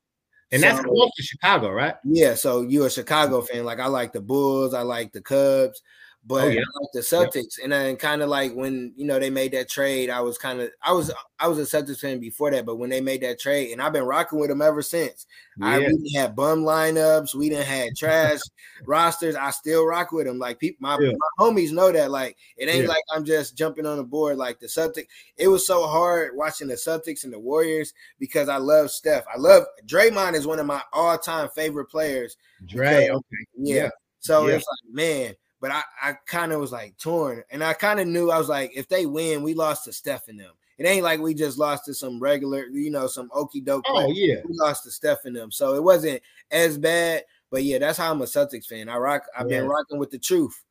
[0.52, 1.96] And so, that's close to Chicago, right?
[2.04, 2.36] Yeah.
[2.36, 3.64] So you're a Chicago fan.
[3.64, 5.82] Like I like the Bulls, I like the Cubs,
[6.26, 6.62] Oh, but oh, yeah.
[6.62, 7.60] I like the Celtics.
[7.64, 10.60] And then kind of like when you know they made that trade, I was kind
[10.60, 13.40] of I was I was a Celtics fan before that, but when they made that
[13.40, 15.28] trade, and I've been rocking with them ever since.
[15.58, 15.68] Yeah.
[15.68, 18.40] I we have bum lineups, we didn't have trash
[18.88, 19.36] rosters.
[19.36, 20.40] I still rock with them.
[20.40, 21.12] Like people, my, yeah.
[21.12, 22.10] my homies know that.
[22.10, 22.90] Like it ain't yeah.
[22.90, 25.08] like I'm just jumping on the board like the Celtics.
[25.38, 29.26] It was so hard watching the Celtics and the Warriors because I love Steph.
[29.34, 32.38] I love Draymond is one of my all time favorite players.
[32.66, 33.90] Dre, okay, yeah.
[34.20, 37.44] So it's like man but I, I kind of was like torn.
[37.50, 40.28] And I kind of knew I was like, if they win, we lost to Steph
[40.28, 40.52] and them.
[40.78, 43.86] It ain't like we just lost to some regular, you know, some okey doke.
[43.88, 44.36] Oh, yeah.
[44.46, 45.52] We lost to Steph and them.
[45.52, 47.24] So it wasn't as bad.
[47.50, 48.90] But yeah, that's how I'm a Celtics fan.
[48.90, 49.62] I rock, I've yeah.
[49.62, 50.62] been rocking with the truth.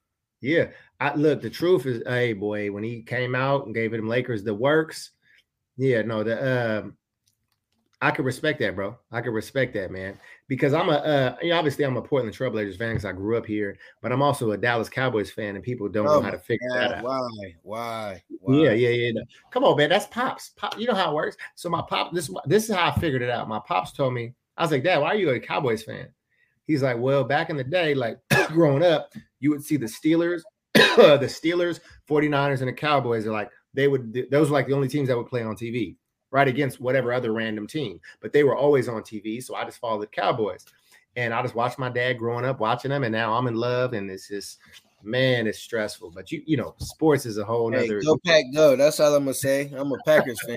[0.40, 0.66] Yeah.
[1.00, 4.44] I look, the truth is, hey boy, when he came out and gave them Lakers
[4.44, 5.10] the works,
[5.76, 6.96] yeah, no, the um
[8.00, 8.98] I could respect that, bro.
[9.10, 10.18] I could respect that, man.
[10.46, 13.78] Because I'm a, uh, obviously I'm a Portland Trailblazers fan because I grew up here,
[14.02, 16.68] but I'm also a Dallas Cowboys fan, and people don't oh, know how to figure
[16.68, 17.04] God, that out.
[17.04, 17.54] Why?
[17.62, 18.22] Why?
[18.40, 18.54] Why?
[18.54, 19.12] Yeah, yeah, yeah.
[19.12, 19.22] No.
[19.50, 19.88] Come on, man.
[19.88, 20.50] That's pops.
[20.50, 20.78] Pop.
[20.78, 21.36] You know how it works.
[21.54, 22.12] So my pop.
[22.12, 23.48] This this is how I figured it out.
[23.48, 24.34] My pops told me.
[24.56, 26.08] I was like, Dad, why are you a Cowboys fan?
[26.66, 30.42] He's like, Well, back in the day, like growing up, you would see the Steelers,
[30.74, 34.26] the Steelers, 49ers, and the Cowboys are like they would.
[34.30, 35.96] Those were like the only teams that would play on TV
[36.34, 38.00] right against whatever other random team.
[38.20, 40.66] But they were always on TV, so I just followed the Cowboys.
[41.14, 43.92] And I just watched my dad growing up watching them, and now I'm in love,
[43.92, 44.58] and it's just
[45.04, 46.10] man, it's stressful.
[46.10, 48.00] But you, you know, sports is a whole nother.
[48.00, 48.74] Hey, go pack, go.
[48.74, 49.70] That's all I'm gonna say.
[49.76, 50.56] I'm a Packers fan.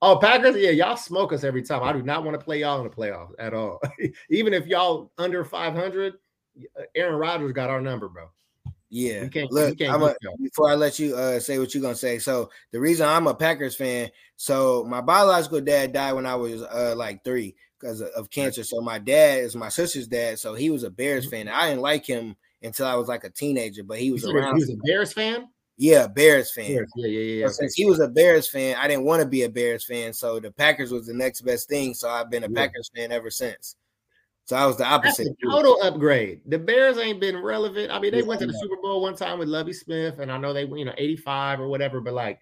[0.00, 1.82] Oh, Packers, yeah, y'all smoke us every time.
[1.82, 3.80] I do not want to play y'all in the playoffs at all.
[4.30, 8.28] Even if y'all under 500, uh, Aaron Rodgers got our number, bro.
[8.90, 9.28] Yeah.
[9.50, 12.18] Look, I'm a, before I let you uh, say what you're gonna say.
[12.18, 16.62] So the reason I'm a Packers fan, so my biological dad died when I was
[16.62, 18.64] uh, like three because of cancer.
[18.64, 21.46] So my dad is my sister's dad, so he was a Bears mm-hmm.
[21.46, 21.48] fan.
[21.48, 24.56] I didn't like him until I was like a teenager, but he was around.
[24.56, 25.48] He was a Bears fan.
[25.76, 26.66] Yeah, Bears fan.
[26.66, 26.92] Bears.
[26.96, 27.48] Yeah, yeah, yeah.
[27.48, 30.38] since he was a Bears fan, I didn't want to be a Bears fan, so
[30.38, 31.94] the Packers was the next best thing.
[31.94, 32.66] So I've been a yeah.
[32.66, 33.76] Packers fan ever since.
[34.50, 35.28] So I was the opposite.
[35.48, 36.40] total upgrade.
[36.44, 37.92] The Bears ain't been relevant.
[37.92, 40.38] I mean, they went to the Super Bowl one time with Lovie Smith, and I
[40.38, 42.40] know they were, you know 85 or whatever, but like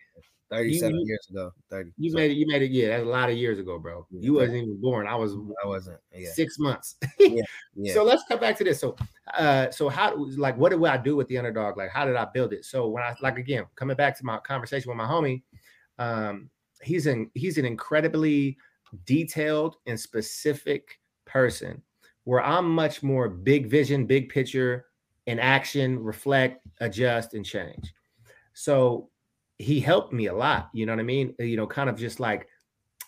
[0.51, 1.51] 37 you, years ago.
[1.69, 1.91] 30.
[1.99, 2.17] You so.
[2.17, 4.07] made it, you made it, yeah, that's a lot of years ago, bro.
[4.11, 5.07] Yeah, you wasn't even born.
[5.07, 6.31] I was I wasn't yeah.
[6.33, 6.97] six months.
[7.19, 7.43] yeah,
[7.75, 7.93] yeah.
[7.93, 8.81] So let's come back to this.
[8.81, 8.97] So
[9.37, 11.77] uh so how like what did I do with the underdog?
[11.77, 12.65] Like how did I build it?
[12.65, 15.43] So when I like again coming back to my conversation with my homie,
[15.99, 16.49] um
[16.81, 18.57] he's an he's an incredibly
[19.05, 21.83] detailed and specific person
[22.29, 24.85] where I'm much more big vision, big picture,
[25.25, 27.95] in action, reflect, adjust, and change.
[28.53, 29.09] So
[29.57, 30.69] he helped me a lot.
[30.75, 31.35] You know what I mean?
[31.39, 32.47] You know, kind of just like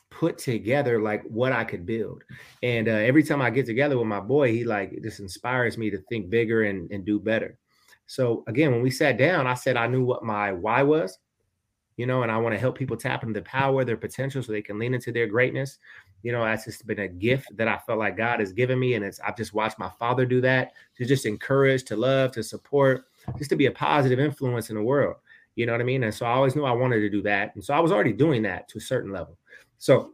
[0.08, 2.24] put together like what I could build.
[2.62, 5.90] And uh, every time I get together with my boy, he like just inspires me
[5.90, 7.58] to think bigger and, and do better.
[8.06, 11.18] So again, when we sat down, I said I knew what my why was,
[11.98, 14.50] you know, and I want to help people tap into the power, their potential, so
[14.50, 15.78] they can lean into their greatness
[16.22, 18.94] you know that's just been a gift that i felt like god has given me
[18.94, 22.42] and it's i've just watched my father do that to just encourage to love to
[22.42, 23.04] support
[23.38, 25.16] just to be a positive influence in the world
[25.56, 27.54] you know what i mean and so i always knew i wanted to do that
[27.54, 29.36] and so i was already doing that to a certain level
[29.78, 30.12] so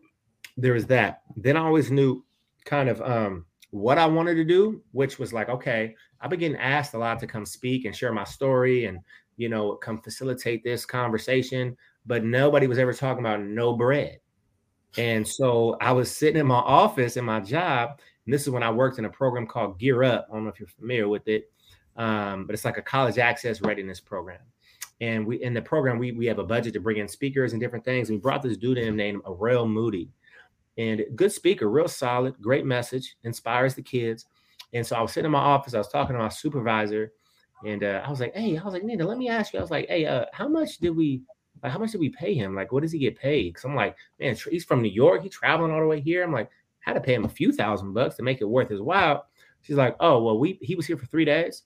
[0.57, 1.23] there was that.
[1.37, 2.25] Then I always knew
[2.65, 6.57] kind of um, what I wanted to do, which was like, okay, I've been getting
[6.57, 9.01] asked a lot to come speak and share my story and,
[9.37, 14.19] you know, come facilitate this conversation, but nobody was ever talking about no bread.
[14.99, 18.63] And so I was sitting in my office in my job, and this is when
[18.63, 20.27] I worked in a program called Gear Up.
[20.31, 21.51] I don't know if you're familiar with it,
[21.97, 24.41] um, but it's like a college access readiness program.
[25.01, 27.61] And we in the program we we have a budget to bring in speakers and
[27.61, 28.09] different things.
[28.09, 30.09] We brought this dude in named Aurel Moody,
[30.79, 34.25] and good speaker, real solid, great message, inspires the kids.
[34.73, 37.13] And so I was sitting in my office, I was talking to my supervisor,
[37.67, 39.63] and uh, I was like, "Hey, I was like, Nina, let me ask you." I
[39.63, 41.21] was like, "Hey, uh, how much did we
[41.67, 42.55] like, how much did we pay him?
[42.55, 43.49] Like, what does he get paid?
[43.49, 45.23] Because I'm like, man, he's from New York.
[45.23, 46.23] He's traveling all the way here.
[46.23, 46.49] I'm like,
[46.87, 49.27] I had to pay him a few thousand bucks to make it worth his while.
[49.63, 51.65] She's like, oh, well, we he was here for three days.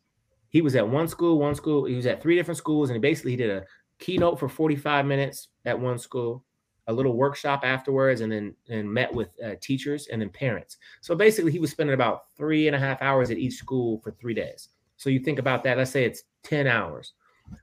[0.49, 1.85] He was at one school, one school.
[1.85, 3.65] He was at three different schools, and he basically did a
[3.99, 6.43] keynote for 45 minutes at one school,
[6.87, 10.79] a little workshop afterwards, and then and met with uh, teachers and then parents.
[11.03, 14.13] So basically, he was spending about three and a half hours at each school for
[14.13, 14.71] three days.
[14.97, 15.77] So you think about that.
[15.77, 17.13] Let's say it's 10 hours.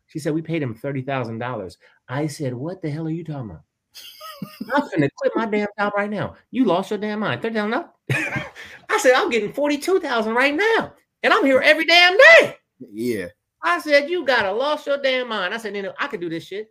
[0.08, 1.78] She said, We paid him $30,000.
[2.08, 3.63] I said, What the hell are you talking about?
[4.73, 6.36] I'm gonna quit my damn job right now.
[6.52, 7.41] You lost your damn mind.
[7.41, 7.89] 30,000 no.
[8.12, 10.93] I said, I'm getting 42,000 right now.
[11.23, 12.56] And I'm here every damn day.
[12.80, 13.28] Yeah.
[13.63, 15.54] I said, You gotta lost your damn mind.
[15.54, 16.69] I said, Nina, I could do this shit.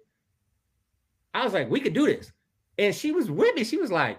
[1.35, 2.33] I was like, We could do this.
[2.79, 3.64] And she was with me.
[3.64, 4.18] She was like,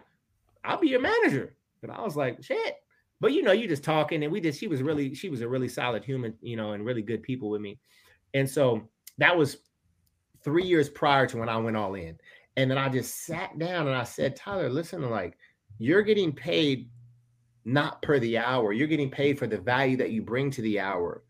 [0.64, 1.56] I'll be your manager.
[1.84, 2.76] And I was like, Shit.
[3.20, 5.48] But you know, you just talking, and we just, she was really, she was a
[5.48, 7.80] really solid human, you know, and really good people with me.
[8.38, 9.58] And so that was
[10.43, 12.17] three years prior to when I went all in.
[12.56, 15.38] And then I just sat down and I said, Tyler, listen, like
[15.80, 16.89] you're getting paid
[17.65, 20.80] not per the hour, you're getting paid for the value that you bring to the
[20.80, 21.23] hour.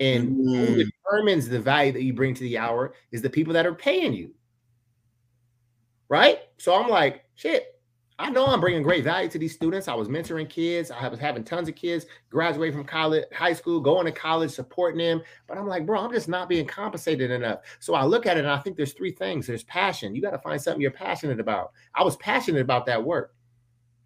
[0.00, 0.66] And mm.
[0.66, 3.74] who determines the value that you bring to the hour is the people that are
[3.74, 4.32] paying you.
[6.08, 6.38] Right.
[6.58, 7.77] So I'm like, shit,
[8.20, 9.86] I know I'm bringing great value to these students.
[9.86, 10.90] I was mentoring kids.
[10.90, 14.98] I was having tons of kids graduate from college, high school, going to college, supporting
[14.98, 15.22] them.
[15.46, 17.60] But I'm like, bro, I'm just not being compensated enough.
[17.78, 19.46] So I look at it and I think there's three things.
[19.46, 20.16] There's passion.
[20.16, 21.70] You got to find something you're passionate about.
[21.94, 23.34] I was passionate about that work.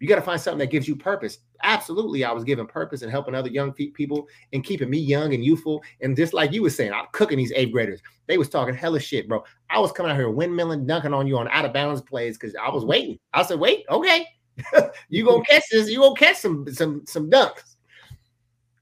[0.03, 1.37] You got to find something that gives you purpose.
[1.63, 5.45] Absolutely, I was giving purpose and helping other young people and keeping me young and
[5.45, 5.81] youthful.
[6.01, 8.01] And just like you were saying, I'm cooking these eighth graders.
[8.27, 9.45] They was talking hella shit, bro.
[9.69, 12.53] I was coming out here windmilling, dunking on you on out of bounds plays because
[12.61, 13.17] I was waiting.
[13.33, 14.27] I said, wait, okay,
[15.07, 15.89] you gonna catch this.
[15.89, 17.77] You gonna catch some some some dunks.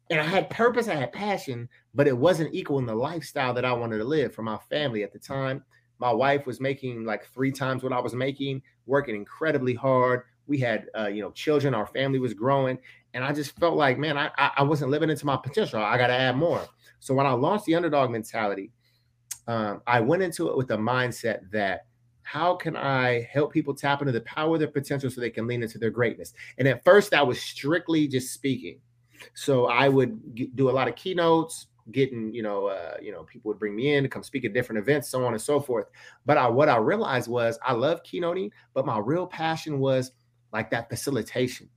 [0.09, 3.63] And I had purpose, I had passion, but it wasn't equal in the lifestyle that
[3.63, 5.63] I wanted to live for my family at the time.
[5.99, 10.57] My wife was making like three times what I was making, working incredibly hard we
[10.57, 12.77] had uh, you know children our family was growing
[13.13, 15.81] and i just felt like man i i wasn't living into my potential.
[15.81, 16.61] I got to add more.
[16.99, 18.69] So when i launched the underdog mentality
[19.47, 21.85] um, i went into it with the mindset that
[22.23, 25.47] how can i help people tap into the power of their potential so they can
[25.47, 26.33] lean into their greatness?
[26.57, 28.79] And at first that was strictly just speaking.
[29.33, 33.49] So i would do a lot of keynotes getting you know uh, you know people
[33.49, 35.87] would bring me in to come speak at different events so on and so forth.
[36.25, 40.11] But I, what i realized was i love keynoting but my real passion was
[40.53, 41.69] like that facilitation,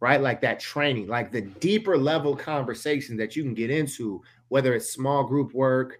[0.00, 0.20] right?
[0.20, 4.92] Like that training, like the deeper level conversation that you can get into, whether it's
[4.92, 5.98] small group work,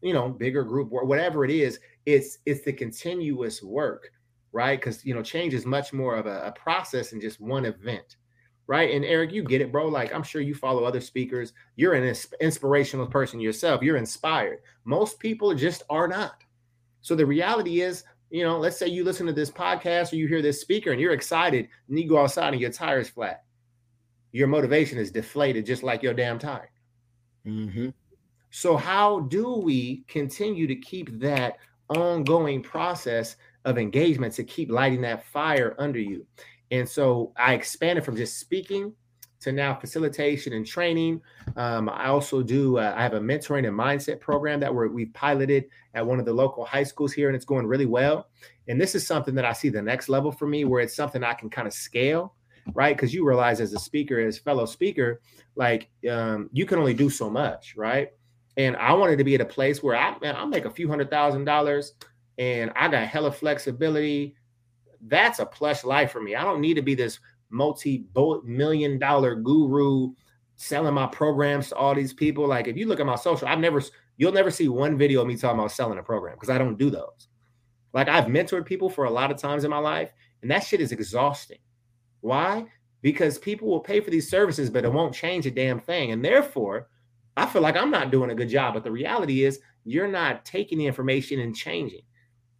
[0.00, 4.10] you know, bigger group work, whatever it is, it's it's the continuous work,
[4.52, 4.78] right?
[4.78, 8.16] Because you know, change is much more of a, a process than just one event
[8.66, 8.94] right?
[8.94, 9.88] And Eric, you get it, bro.
[9.88, 11.52] Like I'm sure you follow other speakers.
[11.76, 13.82] You're an inspirational person yourself.
[13.82, 14.60] You're inspired.
[14.84, 16.42] Most people just are not.
[17.00, 20.26] So the reality is, you know, let's say you listen to this podcast or you
[20.26, 23.44] hear this speaker and you're excited and you go outside and your tire's flat.
[24.32, 26.70] Your motivation is deflated just like your damn tire.
[27.46, 27.90] Mm-hmm.
[28.48, 31.58] So, how do we continue to keep that
[31.90, 36.26] ongoing process of engagement to keep lighting that fire under you?
[36.70, 38.94] And so I expanded from just speaking
[39.42, 41.20] to now facilitation and training.
[41.56, 45.06] Um, I also do, uh, I have a mentoring and mindset program that we're, we
[45.06, 48.28] piloted at one of the local high schools here, and it's going really well.
[48.68, 51.22] And this is something that I see the next level for me where it's something
[51.22, 52.34] I can kind of scale,
[52.74, 52.96] right?
[52.96, 55.20] Because you realize as a speaker, as fellow speaker,
[55.56, 58.10] like um, you can only do so much, right?
[58.56, 60.88] And I wanted to be at a place where I, man, I'll make a few
[60.88, 61.94] hundred thousand dollars
[62.38, 64.36] and I got hella flexibility.
[65.02, 66.34] That's a plush life for me.
[66.34, 67.18] I don't need to be this
[67.52, 68.06] multi
[68.44, 70.12] million dollar guru
[70.56, 72.46] selling my programs to all these people.
[72.46, 73.82] Like if you look at my social, I've never
[74.16, 76.78] you'll never see one video of me talking about selling a program because I don't
[76.78, 77.28] do those.
[77.92, 80.80] Like I've mentored people for a lot of times in my life, and that shit
[80.80, 81.58] is exhausting.
[82.20, 82.66] Why?
[83.02, 86.12] Because people will pay for these services, but it won't change a damn thing.
[86.12, 86.88] And therefore,
[87.36, 88.74] I feel like I'm not doing a good job.
[88.74, 92.02] But the reality is, you're not taking the information and changing.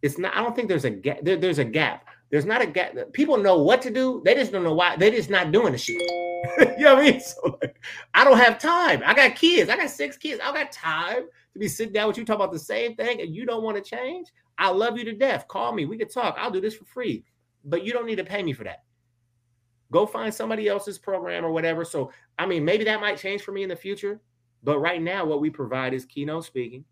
[0.01, 1.19] It's not, I don't think there's a gap.
[1.21, 2.95] There, there's a gap There's not a gap.
[3.13, 4.19] People know what to do.
[4.25, 4.95] They just don't know why.
[4.95, 6.01] They just not doing the shit.
[6.79, 7.21] you know what I mean?
[7.21, 7.79] So like,
[8.15, 9.03] I don't have time.
[9.05, 9.69] I got kids.
[9.69, 10.41] I got six kids.
[10.43, 13.35] I got time to be sitting down with you, talk about the same thing, and
[13.35, 14.29] you don't want to change.
[14.57, 15.47] I love you to death.
[15.47, 15.85] Call me.
[15.85, 16.35] We can talk.
[16.39, 17.23] I'll do this for free.
[17.65, 18.81] But you don't need to pay me for that.
[19.91, 21.85] Go find somebody else's program or whatever.
[21.85, 24.19] So, I mean, maybe that might change for me in the future.
[24.63, 26.83] But right now, what we provide is keynote speaking,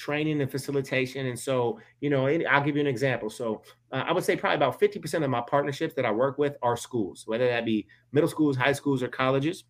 [0.00, 1.26] training and facilitation.
[1.26, 3.28] And so, you know, I'll give you an example.
[3.28, 6.56] So, uh, I would say probably about 50% of my partnerships that I work with
[6.62, 9.64] are schools, whether that be middle schools, high schools, or colleges.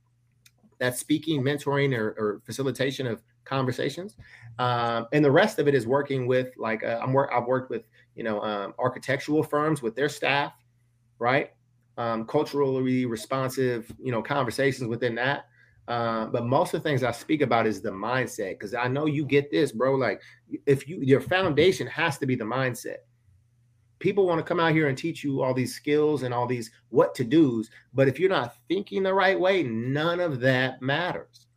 [0.79, 4.15] That's speaking, mentoring, or, or facilitation of conversations.
[4.59, 7.69] Um, and the rest of it is working with like uh, I'm work I've worked
[7.69, 7.83] with
[8.15, 10.53] you know um, architectural firms with their staff,
[11.19, 11.51] right?
[11.99, 15.47] Um, culturally responsive you know conversations within that.
[15.91, 19.07] Uh, but most of the things I speak about is the mindset because I know
[19.07, 19.97] you get this, bro.
[19.97, 20.23] Like
[20.65, 22.99] if you your foundation has to be the mindset.
[23.99, 26.71] People want to come out here and teach you all these skills and all these
[26.89, 31.49] what to do's, but if you're not thinking the right way, none of that matters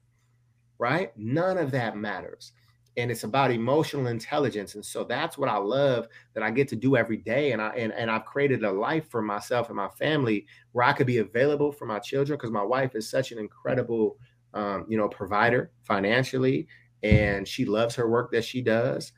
[0.83, 1.17] right?
[1.17, 2.51] None of that matters.
[2.95, 4.75] And it's about emotional intelligence.
[4.75, 7.51] And so that's what I love that I get to do every day.
[7.51, 10.93] And I and, and I've created a life for myself and my family where I
[10.93, 14.17] could be available for my children because my wife is such an incredible
[14.53, 16.67] um, you know, provider financially,
[17.01, 19.11] and she loves her work that she does.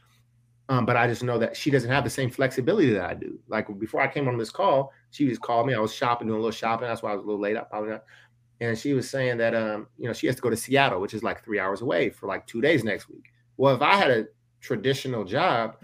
[0.69, 3.38] Um, but I just know that she doesn't have the same flexibility that I do.
[3.47, 5.75] Like before I came on this call, she just called me.
[5.75, 6.88] I was shopping, doing a little shopping.
[6.88, 7.57] That's why I was a little late.
[7.57, 8.03] I probably not
[8.61, 11.13] and she was saying that um, you know, she has to go to Seattle, which
[11.13, 13.31] is like three hours away for like two days next week.
[13.57, 14.25] Well, if I had a
[14.61, 15.77] traditional job,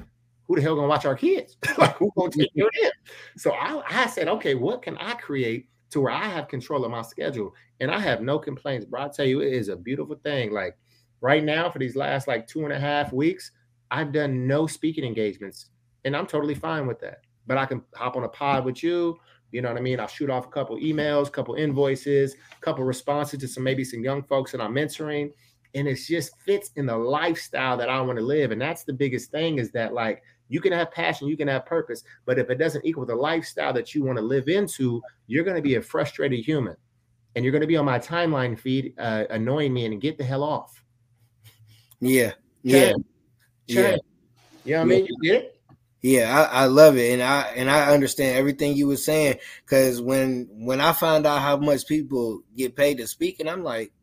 [0.47, 1.57] who the hell gonna watch our kids?
[1.77, 2.91] like who gonna take care of them?
[3.38, 6.91] So I, I said, okay, what can I create to where I have control of
[6.91, 7.53] my schedule?
[7.79, 9.03] And I have no complaints, bro.
[9.03, 10.51] I tell you, it is a beautiful thing.
[10.51, 10.77] Like
[11.21, 13.51] right now, for these last like two and a half weeks,
[13.89, 15.69] I've done no speaking engagements,
[16.05, 17.21] and I'm totally fine with that.
[17.47, 19.17] But I can hop on a pod with you
[19.51, 19.99] you know what I mean?
[19.99, 24.03] I'll shoot off a couple emails, couple invoices, a couple responses to some maybe some
[24.03, 25.31] young folks that I'm mentoring.
[25.73, 28.51] And it just fits in the lifestyle that I want to live.
[28.51, 31.65] And that's the biggest thing is that like you can have passion, you can have
[31.65, 35.45] purpose, but if it doesn't equal the lifestyle that you want to live into, you're
[35.45, 36.75] going to be a frustrated human.
[37.36, 40.25] And you're going to be on my timeline feed uh, annoying me and get the
[40.25, 40.84] hell off.
[42.01, 42.34] Yeah.
[42.63, 42.93] Yeah.
[43.67, 43.95] Yeah.
[44.65, 45.05] You know what I mean?
[45.05, 45.62] You get it?
[46.01, 49.38] Yeah, I, I, love it, and I and I understand everything you were saying.
[49.63, 53.63] Because when when I found out how much people get paid to speak, and I'm
[53.63, 53.93] like,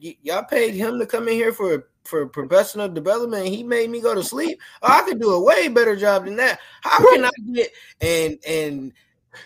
[0.00, 3.48] y'all paid him to come in here for for professional development.
[3.48, 4.60] he made me go to sleep.
[4.82, 6.60] Oh, I could do a way better job than that.
[6.82, 8.92] How can I get and and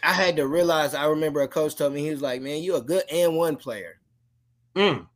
[0.03, 0.95] I had to realize.
[0.95, 3.57] I remember a coach told me he was like, "Man, you're a good and one
[3.57, 3.99] player."
[4.77, 5.07] Mm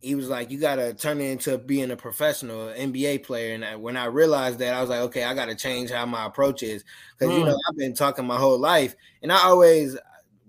[0.00, 3.64] he was like, "You got to turn it into being a professional NBA player." And
[3.64, 6.26] I, when I realized that, I was like, "Okay, I got to change how my
[6.26, 6.84] approach is."
[7.18, 7.38] Because mm.
[7.38, 9.96] you know, I've been talking my whole life, and I always,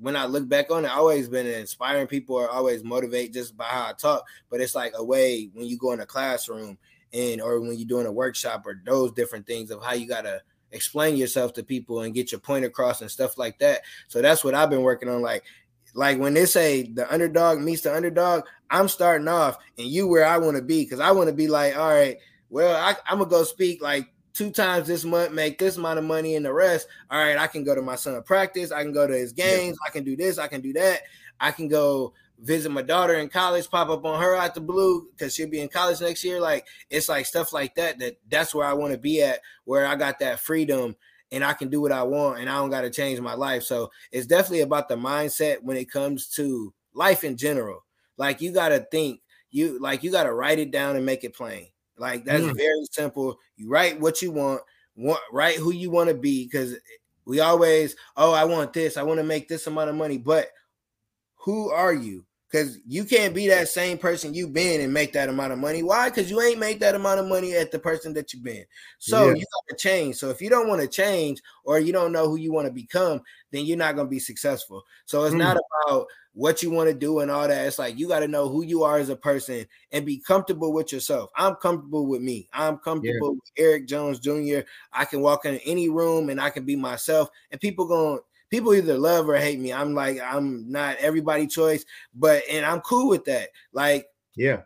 [0.01, 3.55] when I look back on it, I always been inspiring people or always motivate just
[3.55, 4.25] by how I talk.
[4.49, 6.77] But it's like a way when you go in a classroom
[7.13, 10.21] and or when you're doing a workshop or those different things of how you got
[10.21, 13.81] to explain yourself to people and get your point across and stuff like that.
[14.07, 15.21] So that's what I've been working on.
[15.21, 15.43] Like
[15.93, 20.25] like when they say the underdog meets the underdog, I'm starting off and you where
[20.25, 22.17] I want to be because I want to be like, all right,
[22.49, 26.05] well, I, I'm gonna go speak like two times this month, make this amount of
[26.05, 26.87] money, and the rest.
[27.09, 29.77] All right, I can go to my son practice, I can go to his games,
[29.81, 29.87] yeah.
[29.87, 31.01] I can do this, I can do that,
[31.39, 35.07] I can go visit my daughter in college, pop up on her out the blue
[35.11, 36.41] because she'll be in college next year.
[36.41, 37.99] Like it's like stuff like that.
[37.99, 40.95] That that's where I want to be at, where I got that freedom
[41.31, 43.63] and I can do what I want and I don't got to change my life.
[43.63, 47.85] So it's definitely about the mindset when it comes to life in general.
[48.17, 51.23] Like you got to think, you like you got to write it down and make
[51.23, 51.67] it plain.
[52.01, 52.57] Like that's mm.
[52.57, 53.37] very simple.
[53.57, 54.61] You write what you want,
[54.95, 56.75] want write who you want to be because
[57.25, 60.47] we always, oh, I want this, I want to make this amount of money, but
[61.35, 62.25] who are you?
[62.51, 65.83] Because you can't be that same person you've been and make that amount of money.
[65.83, 66.09] Why?
[66.09, 68.65] Because you ain't make that amount of money at the person that you've been.
[68.97, 69.35] So yeah.
[69.35, 70.15] you got to change.
[70.15, 72.73] So if you don't want to change or you don't know who you want to
[72.73, 74.83] become, then you're not going to be successful.
[75.05, 75.39] So it's mm.
[75.39, 77.67] not about what you want to do and all that.
[77.67, 80.73] It's like you got to know who you are as a person and be comfortable
[80.73, 81.29] with yourself.
[81.35, 82.47] I'm comfortable with me.
[82.53, 83.35] I'm comfortable yeah.
[83.35, 84.61] with Eric Jones Jr.
[84.93, 88.19] I can walk in any room and I can be myself, and people going
[88.49, 89.73] people either love or hate me.
[89.73, 93.49] I'm like, I'm not everybody choice, but and I'm cool with that.
[93.73, 94.05] Like,
[94.35, 94.61] yeah,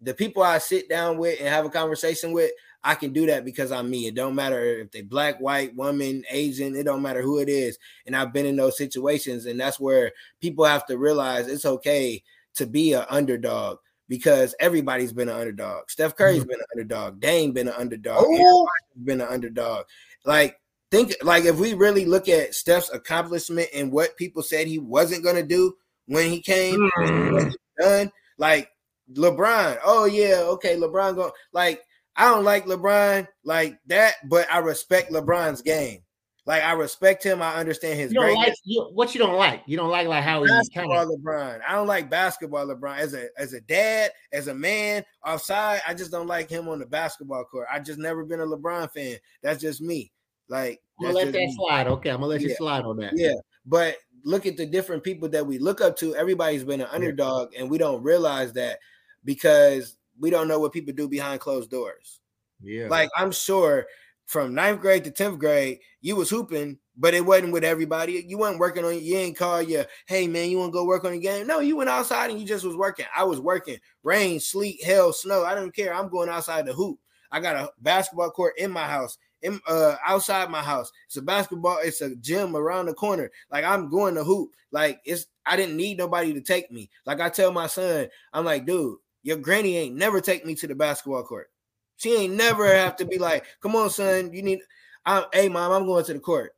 [0.00, 2.52] the people I sit down with and have a conversation with,
[2.84, 4.06] I can do that because I'm me.
[4.06, 7.78] It don't matter if they black, white, woman, Asian, it don't matter who it is.
[8.06, 12.22] And I've been in those situations, and that's where people have to realize it's okay
[12.56, 13.78] to be an underdog
[14.08, 15.88] because everybody's been an underdog.
[15.90, 16.50] Steph Curry's mm-hmm.
[16.50, 17.20] been an underdog.
[17.20, 18.24] Dame been an underdog.
[18.26, 18.68] Oh.
[19.02, 19.86] Been an underdog.
[20.24, 20.60] Like
[20.90, 25.24] think like if we really look at Steph's accomplishment and what people said he wasn't
[25.24, 25.74] gonna do
[26.06, 27.52] when he came mm.
[27.80, 28.70] done, like
[29.14, 29.78] LeBron.
[29.84, 31.82] Oh yeah, okay, LeBron go like
[32.16, 36.00] I don't like LeBron like that, but I respect LeBron's game.
[36.46, 37.40] Like I respect him.
[37.40, 38.12] I understand his.
[38.12, 39.62] You don't like you, what you don't like.
[39.66, 41.60] You don't like like how he's kind of LeBron.
[41.66, 45.80] I don't like basketball LeBron as a as a dad, as a man outside.
[45.88, 47.66] I just don't like him on the basketball court.
[47.72, 49.16] I just never been a LeBron fan.
[49.42, 50.12] That's just me.
[50.48, 51.54] Like I'm gonna let that me.
[51.56, 51.86] slide.
[51.86, 52.48] Okay, I'm gonna let yeah.
[52.48, 53.14] you slide on that.
[53.16, 53.34] Yeah,
[53.64, 56.14] but look at the different people that we look up to.
[56.14, 58.80] Everybody's been an underdog, and we don't realize that
[59.24, 62.20] because we don't know what people do behind closed doors.
[62.62, 62.88] Yeah.
[62.88, 63.86] Like I'm sure
[64.26, 68.24] from ninth grade to 10th grade, you was hooping, but it wasn't with everybody.
[68.26, 71.04] You weren't working on you ain't call you, hey man, you want to go work
[71.04, 71.46] on the game?
[71.46, 73.06] No, you went outside and you just was working.
[73.16, 75.44] I was working, rain, sleet, hell, snow.
[75.44, 75.94] I don't care.
[75.94, 76.98] I'm going outside to hoop.
[77.30, 80.90] I got a basketball court in my house, in uh outside my house.
[81.06, 83.30] It's a basketball, it's a gym around the corner.
[83.50, 84.50] Like I'm going to hoop.
[84.70, 86.90] Like it's I didn't need nobody to take me.
[87.04, 90.68] Like I tell my son, I'm like, dude, your granny ain't never take me to
[90.68, 91.50] the basketball court.
[91.96, 94.60] She ain't never have to be like, come on, son, you need.
[95.06, 96.52] I, hey, mom, I'm going to the court.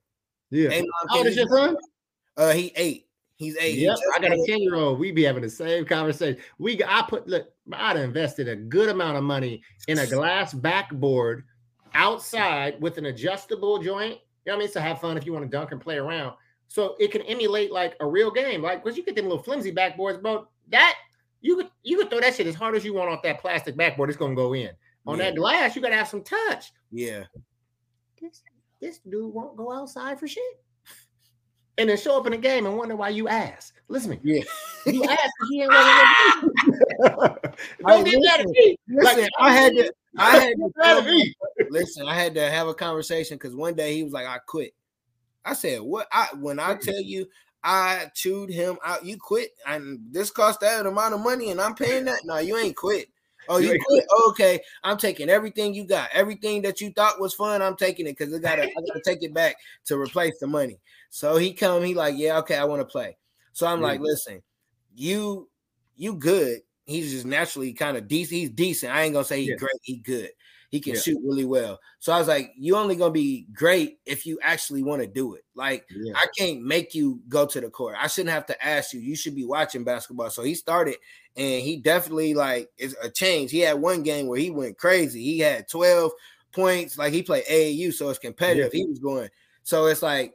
[0.51, 0.71] Yeah.
[0.71, 1.77] Hey, mom, How old is your son?
[2.37, 3.07] Uh, he eight.
[3.37, 3.79] He's eight.
[3.79, 3.97] Yep.
[4.15, 4.99] I got a 10 year old.
[4.99, 6.41] We be having the same conversation.
[6.59, 11.45] We I put look, I'd invested a good amount of money in a glass backboard
[11.95, 14.19] outside with an adjustable joint.
[14.45, 14.69] You know what I mean?
[14.69, 16.35] So have fun if you want to dunk and play around.
[16.69, 18.63] So it can emulate like a real game.
[18.63, 20.49] Like, because you get them little flimsy backboards, bro.
[20.69, 20.97] That
[21.47, 23.77] you could you could throw that shit as hard as you want off that plastic
[23.77, 24.11] backboard.
[24.11, 24.71] It's gonna go in.
[25.07, 25.27] On yeah.
[25.27, 26.73] that glass, you gotta have some touch.
[26.91, 27.23] Yeah.
[28.21, 28.43] This
[28.81, 30.43] this dude won't go outside for shit.
[31.79, 33.77] And then show up in the game and wonder why you ask.
[33.89, 34.39] Listen to me.
[34.39, 34.43] Yeah.
[34.93, 35.71] You asked he ain't
[37.87, 38.77] Don't get mad at me.
[38.89, 40.73] Listen, like, I had to I had to
[41.71, 44.75] listen, I had to have a conversation because one day he was like, I quit.
[45.45, 47.29] I said, What I when I tell you
[47.67, 51.75] I chewed him out, you quit, and this cost that amount of money, and I'm
[51.75, 52.21] paying that.
[52.25, 53.09] No, you ain't quit.
[53.49, 54.05] Oh, you quit?
[54.29, 56.09] okay, I'm taking everything you got.
[56.13, 59.25] Everything that you thought was fun, I'm taking it because I gotta I gotta take
[59.25, 59.57] it back
[59.87, 60.79] to replace the money.
[61.11, 63.17] So he come, he like, yeah, okay, I want to play.
[63.53, 64.43] So I'm like, listen,
[64.95, 65.49] you
[65.97, 66.61] you good.
[66.85, 68.39] He's just naturally kind of decent.
[68.39, 68.95] He's decent.
[68.95, 69.57] I ain't gonna say he's yeah.
[69.57, 69.81] great.
[69.83, 70.31] He good.
[70.71, 71.01] He can yeah.
[71.01, 71.79] shoot really well.
[71.99, 75.35] So I was like, you only gonna be great if you actually want to do
[75.35, 75.45] it.
[75.55, 76.13] Like yeah.
[76.17, 77.97] I can't make you go to the court.
[78.01, 79.01] I shouldn't have to ask you.
[79.01, 80.31] You should be watching basketball.
[80.31, 80.97] So he started
[81.37, 83.51] and he definitely like is a change.
[83.51, 85.23] He had one game where he went crazy.
[85.23, 86.13] He had 12
[86.53, 88.71] points, like he played AAU, so it's competitive.
[88.73, 88.81] Yeah.
[88.81, 89.29] He was going.
[89.63, 90.35] So it's like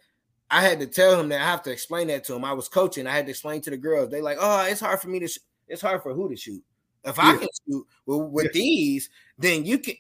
[0.50, 2.46] I had to tell him that I have to explain that to him.
[2.46, 3.08] I was coaching.
[3.08, 4.10] I had to explain to the girls.
[4.10, 5.28] They like, oh, it's hard for me to.
[5.28, 5.40] Sh-.
[5.68, 6.62] It's hard for who to shoot.
[7.04, 7.24] If yeah.
[7.24, 8.52] I can shoot well, with yeah.
[8.54, 9.96] these, then you can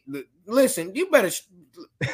[0.45, 0.93] listen.
[0.95, 1.29] You better.
[1.29, 1.41] Sh-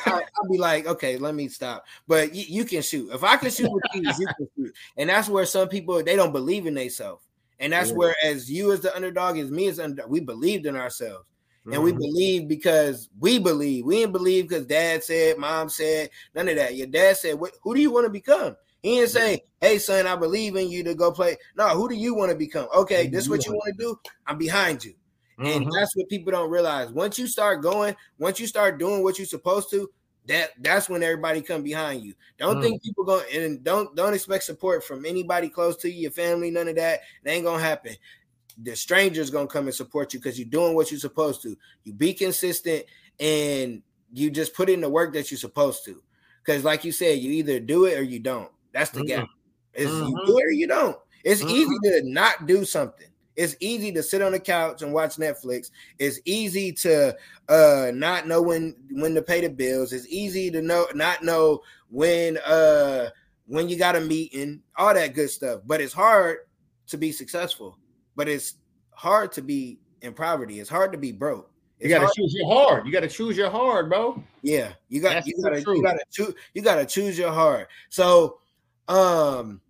[0.06, 1.86] I, will be like, okay, let me stop.
[2.08, 3.12] But y- you can shoot.
[3.12, 4.76] If I can shoot with these, you can shoot.
[4.96, 7.24] And that's where some people they don't believe in themselves.
[7.60, 7.96] And that's yeah.
[7.96, 11.26] where, as you as the underdog, as me as underdog, we believed in ourselves.
[11.62, 11.74] Mm-hmm.
[11.74, 12.00] And we mm-hmm.
[12.00, 13.86] believe because we believe.
[13.86, 16.76] We didn't believe because dad said, mom said, none of that.
[16.76, 18.56] Your dad said, what, who do you want to become?
[18.88, 21.36] He didn't say, hey, son, I believe in you to go play.
[21.58, 22.70] No, who do you want to become?
[22.74, 24.00] Okay, this is what you want to do.
[24.26, 24.94] I'm behind you.
[25.38, 25.64] Mm-hmm.
[25.64, 26.90] And that's what people don't realize.
[26.92, 29.90] Once you start going, once you start doing what you're supposed to,
[30.28, 32.14] that that's when everybody come behind you.
[32.38, 32.62] Don't mm.
[32.62, 36.50] think people going and don't don't expect support from anybody close to you, your family,
[36.50, 37.02] none of that.
[37.26, 37.94] It ain't gonna happen.
[38.58, 41.58] The stranger's gonna come and support you because you're doing what you're supposed to.
[41.84, 42.86] You be consistent
[43.20, 43.84] and
[44.14, 46.02] you just put in the work that you're supposed to.
[46.44, 48.50] Because, like you said, you either do it or you don't.
[48.74, 49.07] That's the mm-hmm.
[49.07, 49.28] gap.
[49.74, 50.07] It's mm-hmm.
[50.07, 50.97] you do it or you don't.
[51.24, 51.51] It's mm-hmm.
[51.51, 53.07] easy to not do something.
[53.36, 55.70] It's easy to sit on the couch and watch Netflix.
[55.99, 57.15] It's easy to
[57.47, 59.93] uh not know when when to pay the bills.
[59.93, 63.09] It's easy to know not know when uh
[63.45, 65.61] when you got a meeting, all that good stuff.
[65.65, 66.38] But it's hard
[66.88, 67.78] to be successful.
[68.15, 68.55] But it's
[68.91, 70.59] hard to be in poverty.
[70.59, 71.51] It's hard to be broke.
[71.80, 72.15] It's you gotta hard.
[72.15, 72.88] choose your hard.
[72.88, 74.24] You gotta choose your hard, bro.
[74.41, 77.68] Yeah, you got you gotta you gotta choose you gotta choose your hard.
[77.89, 78.39] So
[78.88, 79.62] um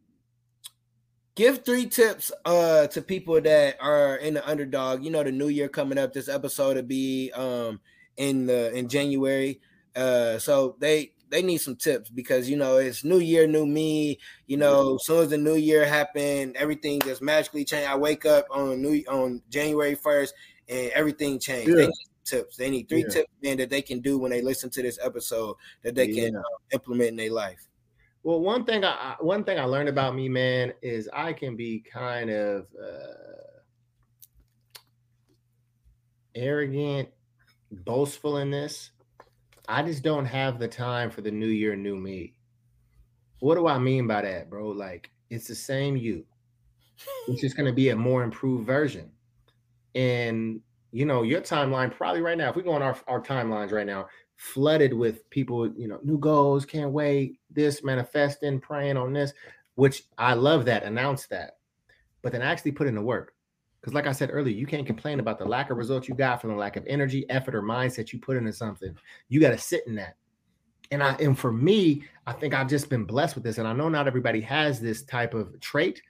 [1.35, 5.03] give three tips uh to people that are in the underdog.
[5.03, 7.79] You know the new year coming up this episode will be um
[8.17, 9.61] in the in january.
[9.95, 14.19] Uh so they they need some tips because you know it's new year new me.
[14.45, 17.89] You know as soon as the new year happened everything just magically changed.
[17.89, 20.29] I wake up on new on january 1st
[20.69, 21.69] and everything changed.
[21.69, 21.85] Yeah.
[21.85, 21.91] they
[22.27, 22.57] tips.
[22.57, 23.09] They need three yeah.
[23.09, 26.25] tips man that they can do when they listen to this episode that they yeah.
[26.25, 26.41] can uh,
[26.73, 27.67] implement in their life
[28.23, 31.79] well, one thing I one thing I learned about me, man, is I can be
[31.79, 33.61] kind of uh,
[36.35, 37.09] arrogant,
[37.71, 38.91] boastful in this.
[39.67, 42.33] I just don't have the time for the new year, new me.
[43.39, 44.69] What do I mean by that, bro?
[44.69, 46.25] Like it's the same you.
[47.27, 49.11] It's just going to be a more improved version.
[49.93, 50.61] And
[50.91, 53.85] you know, your timeline probably right now, if we go on our, our timelines right
[53.85, 54.07] now,
[54.37, 59.33] flooded with people, you know, new goals, can't wait, this manifesting, praying on this,
[59.75, 61.57] which I love that, announce that,
[62.21, 63.33] but then actually put in the work.
[63.81, 66.41] Because, like I said earlier, you can't complain about the lack of results you got
[66.41, 68.95] from the lack of energy, effort, or mindset you put into something.
[69.29, 70.15] You got to sit in that.
[70.91, 73.57] And I, and for me, I think I've just been blessed with this.
[73.57, 76.01] And I know not everybody has this type of trait.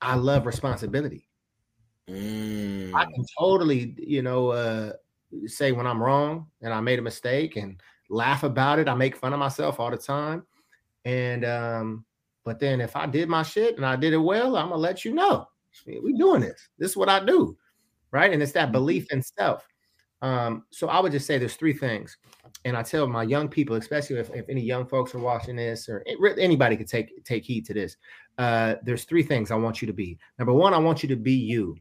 [0.00, 1.28] I love responsibility.
[2.08, 2.94] Mm.
[2.94, 4.92] I can totally, you know, uh,
[5.46, 8.88] say when I'm wrong and I made a mistake and laugh about it.
[8.88, 10.44] I make fun of myself all the time.
[11.04, 12.04] And um,
[12.44, 15.04] but then if I did my shit and I did it well, I'm gonna let
[15.04, 15.46] you know.
[15.86, 16.68] We doing this.
[16.78, 17.56] This is what I do.
[18.10, 18.32] Right.
[18.32, 18.72] And it's that mm-hmm.
[18.72, 19.66] belief in self.
[20.20, 22.16] Um, so I would just say there's three things.
[22.64, 25.88] And I tell my young people, especially if, if any young folks are watching this
[25.88, 26.04] or
[26.38, 27.96] anybody could take take heed to this.
[28.38, 30.18] Uh, there's three things I want you to be.
[30.38, 31.76] Number one, I want you to be you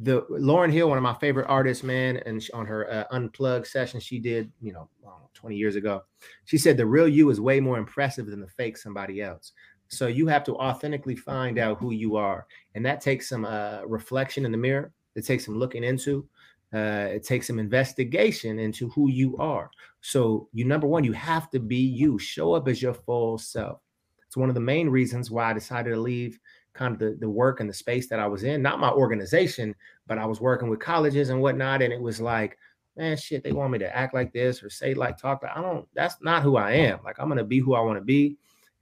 [0.00, 3.98] the Lauryn Hill, one of my favorite artists, man, and on her uh, unplugged session
[3.98, 4.88] she did, you know,
[5.34, 6.02] 20 years ago,
[6.44, 9.52] she said the real you is way more impressive than the fake somebody else.
[9.88, 13.82] So you have to authentically find out who you are, and that takes some uh,
[13.86, 14.92] reflection in the mirror.
[15.14, 16.28] It takes some looking into.
[16.72, 19.70] Uh, it takes some investigation into who you are.
[20.02, 22.18] So you number one, you have to be you.
[22.18, 23.80] Show up as your full self.
[24.26, 26.38] It's one of the main reasons why I decided to leave
[26.78, 29.74] kind of the, the work and the space that I was in, not my organization,
[30.06, 31.82] but I was working with colleges and whatnot.
[31.82, 32.56] And it was like,
[32.96, 35.88] man, shit, they want me to act like this or say like talk, I don't,
[35.94, 37.00] that's not who I am.
[37.04, 38.38] Like I'm gonna be who I want to be,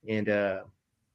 [0.09, 0.61] and uh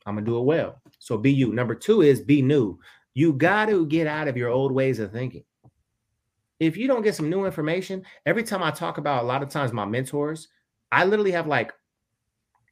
[0.05, 0.81] I'm gonna do it well.
[0.99, 1.53] So be you.
[1.53, 2.79] Number two is be new.
[3.13, 5.43] You got to get out of your old ways of thinking.
[6.59, 9.49] If you don't get some new information, every time I talk about a lot of
[9.49, 10.47] times my mentors,
[10.91, 11.73] I literally have like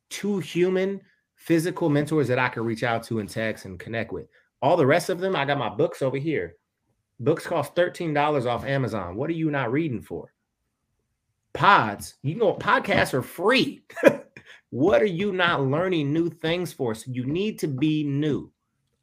[0.09, 1.01] two human
[1.39, 4.27] physical mentors that I can reach out to and text and connect with.
[4.61, 6.55] All the rest of them, I got my books over here.
[7.21, 9.15] Books cost $13 off Amazon.
[9.15, 10.33] What are you not reading for?
[11.53, 13.83] Pods, you know, podcasts are free.
[14.69, 16.93] what are you not learning new things for?
[16.93, 18.51] So you need to be new.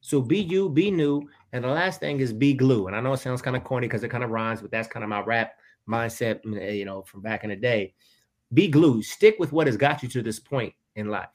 [0.03, 1.23] So be you, be new.
[1.53, 2.87] And the last thing is be glue.
[2.87, 4.89] And I know it sounds kind of corny because it kind of rhymes, but that's
[4.89, 5.55] kind of my rap
[5.89, 7.95] mindset, eh, you know, from back in the day.
[8.53, 9.03] Be glue.
[9.03, 11.29] Stick with what has got you to this point in life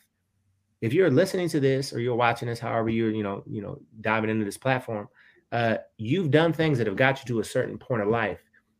[0.81, 3.79] if you're listening to this or you're watching this, however you're, you know, you know,
[4.01, 5.07] diving into this platform,
[5.51, 8.39] uh, you've done things that have got you to a certain point of life,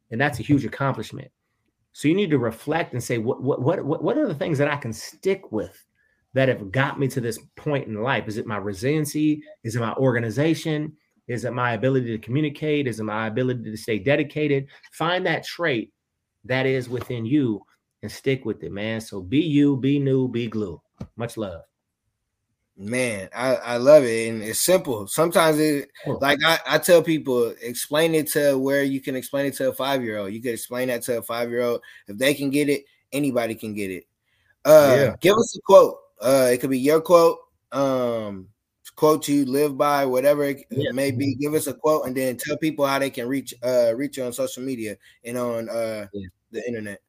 [0.10, 1.30] and that's a huge accomplishment.
[1.94, 4.70] So you need to reflect and say, what, what, what, what are the things that
[4.70, 5.86] I can stick with
[6.34, 8.28] that have got me to this point in life?
[8.28, 9.44] Is it my resiliency?
[9.64, 10.94] Is it my organization?
[11.28, 12.88] Is it my ability to communicate?
[12.88, 14.68] Is it my ability to stay dedicated?
[14.94, 15.94] Find that trait
[16.46, 17.62] that is within you
[18.02, 19.02] and stick with it, man.
[19.02, 20.82] So be you, be new, be glue.
[21.18, 21.62] Much love.
[22.78, 24.30] Man, I, I love it.
[24.30, 25.06] And it's simple.
[25.08, 29.56] Sometimes it like I, I tell people, explain it to where you can explain it
[29.56, 30.34] to a five year old.
[30.34, 31.82] You can explain that to a five year old.
[32.08, 34.06] If they can get it, anybody can get it.
[34.66, 35.16] Uh yeah.
[35.20, 35.98] give us a quote.
[36.22, 37.40] Uh it could be your quote,
[37.72, 38.48] um,
[38.96, 40.92] quote you live by, whatever it yeah.
[40.92, 41.36] may be.
[41.36, 44.24] Give us a quote and then tell people how they can reach uh reach you
[44.24, 46.28] on social media and on uh yeah.
[46.52, 47.02] the internet.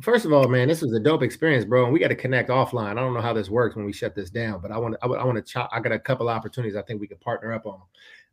[0.00, 1.84] First of all, man, this was a dope experience, bro.
[1.84, 2.92] And we got to connect offline.
[2.92, 4.98] I don't know how this works when we shut this down, but I want to,
[5.02, 5.68] I, want to, chop.
[5.72, 7.80] I got a couple opportunities I think we could partner up on.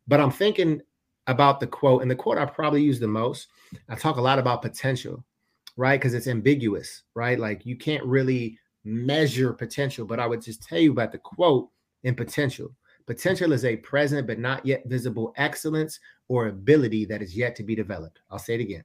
[0.06, 0.80] But I'm thinking
[1.26, 3.48] about the quote, and the quote I probably use the most.
[3.88, 5.22] I talk a lot about potential,
[5.76, 6.00] right?
[6.00, 7.38] Because it's ambiguous, right?
[7.38, 11.68] Like you can't really measure potential, but I would just tell you about the quote
[12.02, 12.70] in potential.
[13.06, 17.62] Potential is a present but not yet visible excellence or ability that is yet to
[17.62, 18.20] be developed.
[18.30, 18.84] I'll say it again.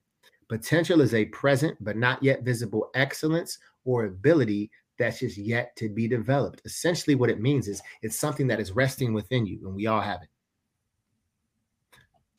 [0.50, 5.89] Potential is a present but not yet visible excellence or ability that's just yet to
[5.89, 6.62] be developed.
[6.66, 10.02] Essentially, what it means is it's something that is resting within you, and we all
[10.02, 10.30] have it.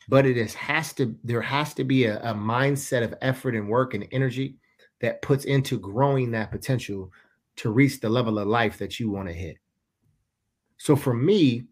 [0.09, 3.69] But it is has to there has to be a, a mindset of effort and
[3.69, 4.57] work and energy
[5.01, 7.11] that puts into growing that potential
[7.57, 9.57] to reach the level of life that you want to hit.
[10.77, 11.65] So for me,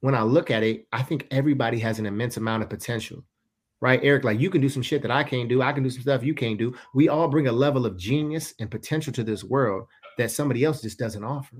[0.00, 3.24] when I look at it, I think everybody has an immense amount of potential
[3.80, 4.00] right?
[4.02, 5.62] Eric, like you can do some shit that I can't do.
[5.62, 6.74] I can do some stuff you can't do.
[6.94, 9.86] We all bring a level of genius and potential to this world
[10.18, 11.56] that somebody else just doesn't offer.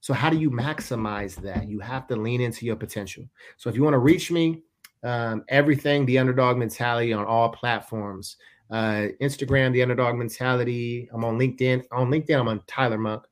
[0.00, 1.68] So, how do you maximize that?
[1.68, 3.24] You have to lean into your potential.
[3.56, 4.62] So, if you want to reach me,
[5.02, 8.36] um, everything the underdog mentality on all platforms
[8.70, 11.08] uh, Instagram, the underdog mentality.
[11.12, 11.84] I'm on LinkedIn.
[11.92, 13.24] On LinkedIn, I'm on Tyler Monk.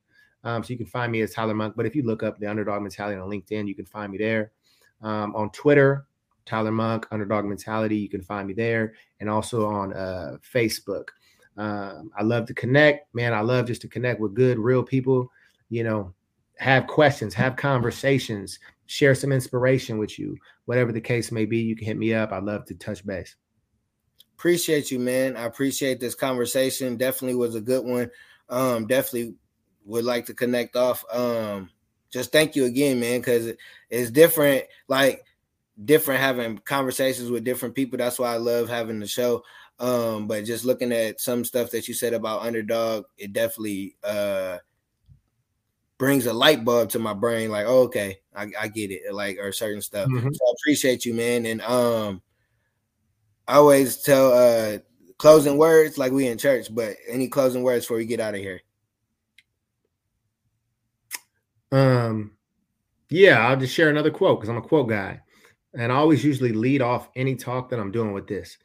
[0.43, 1.75] Um, so you can find me as Tyler Monk.
[1.75, 4.51] But if you look up the underdog mentality on LinkedIn, you can find me there.
[5.01, 6.06] Um, on Twitter,
[6.47, 7.97] Tyler Monk, Underdog Mentality.
[7.97, 11.09] You can find me there and also on uh, Facebook.
[11.57, 13.33] Um, I love to connect, man.
[13.33, 15.29] I love just to connect with good, real people.
[15.69, 16.13] You know,
[16.57, 21.57] have questions, have conversations, share some inspiration with you, whatever the case may be.
[21.57, 22.31] You can hit me up.
[22.31, 23.35] I'd love to touch base.
[24.37, 25.35] Appreciate you, man.
[25.35, 26.95] I appreciate this conversation.
[26.95, 28.09] Definitely was a good one.
[28.49, 29.33] Um, definitely
[29.85, 31.03] would like to connect off.
[31.11, 31.71] Um,
[32.11, 33.51] just thank you again, man, because
[33.89, 34.63] it's different.
[34.87, 35.25] Like
[35.83, 37.97] different having conversations with different people.
[37.97, 39.43] That's why I love having the show.
[39.79, 44.57] Um, but just looking at some stuff that you said about underdog, it definitely uh
[45.97, 49.39] brings a light bulb to my brain, like, oh, okay, I, I, get it, like,
[49.39, 50.07] or certain stuff.
[50.07, 50.31] Mm-hmm.
[50.31, 51.45] So I appreciate you, man.
[51.45, 52.21] And um
[53.47, 54.79] I always tell uh
[55.17, 58.41] closing words like we in church, but any closing words before we get out of
[58.41, 58.61] here.
[61.71, 62.31] Um
[63.09, 65.21] yeah, I'll just share another quote because I'm a quote guy.
[65.77, 68.57] And I always usually lead off any talk that I'm doing with this.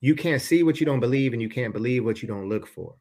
[0.00, 2.68] You can't see what you don't believe, and you can't believe what you don't look
[2.68, 2.94] for.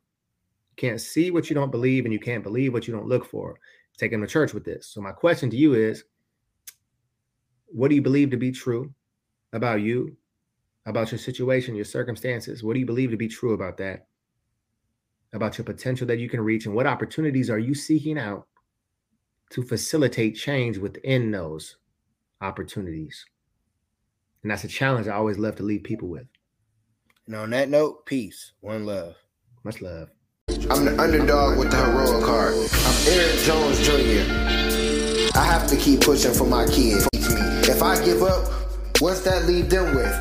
[0.72, 3.26] You can't see what you don't believe, and you can't believe what you don't look
[3.26, 3.60] for.
[3.98, 4.88] Take them to church with this.
[4.88, 6.04] So, my question to you is
[7.68, 8.92] what do you believe to be true
[9.54, 10.18] about you,
[10.88, 12.64] about your situation, your circumstances?
[12.64, 14.08] What do you believe to be true about that?
[15.32, 18.48] About your potential that you can reach, and what opportunities are you seeking out
[19.52, 21.78] to facilitate change within those
[22.42, 23.24] opportunities?
[24.44, 26.28] And that's a challenge I always love to leave people with.
[27.28, 28.52] And on that note, peace.
[28.60, 29.16] One love.
[29.64, 30.10] Much love.
[30.70, 32.54] I'm the underdog with the heroic heart.
[32.54, 35.40] I'm Eric Jones Jr.
[35.40, 37.08] I have to keep pushing for my kids.
[37.14, 38.52] If I give up,
[39.00, 40.12] what's that leave them with?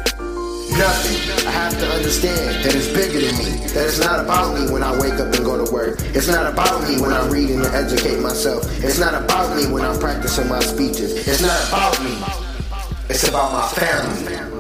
[0.79, 1.47] Nothing.
[1.47, 3.66] I have to understand that it's bigger than me.
[3.75, 5.99] That it's not about me when I wake up and go to work.
[6.14, 8.62] It's not about me when I'm reading and educate myself.
[8.85, 11.27] It's not about me when I'm practicing my speeches.
[11.27, 12.52] It's not about me.
[13.09, 14.52] It's about my family.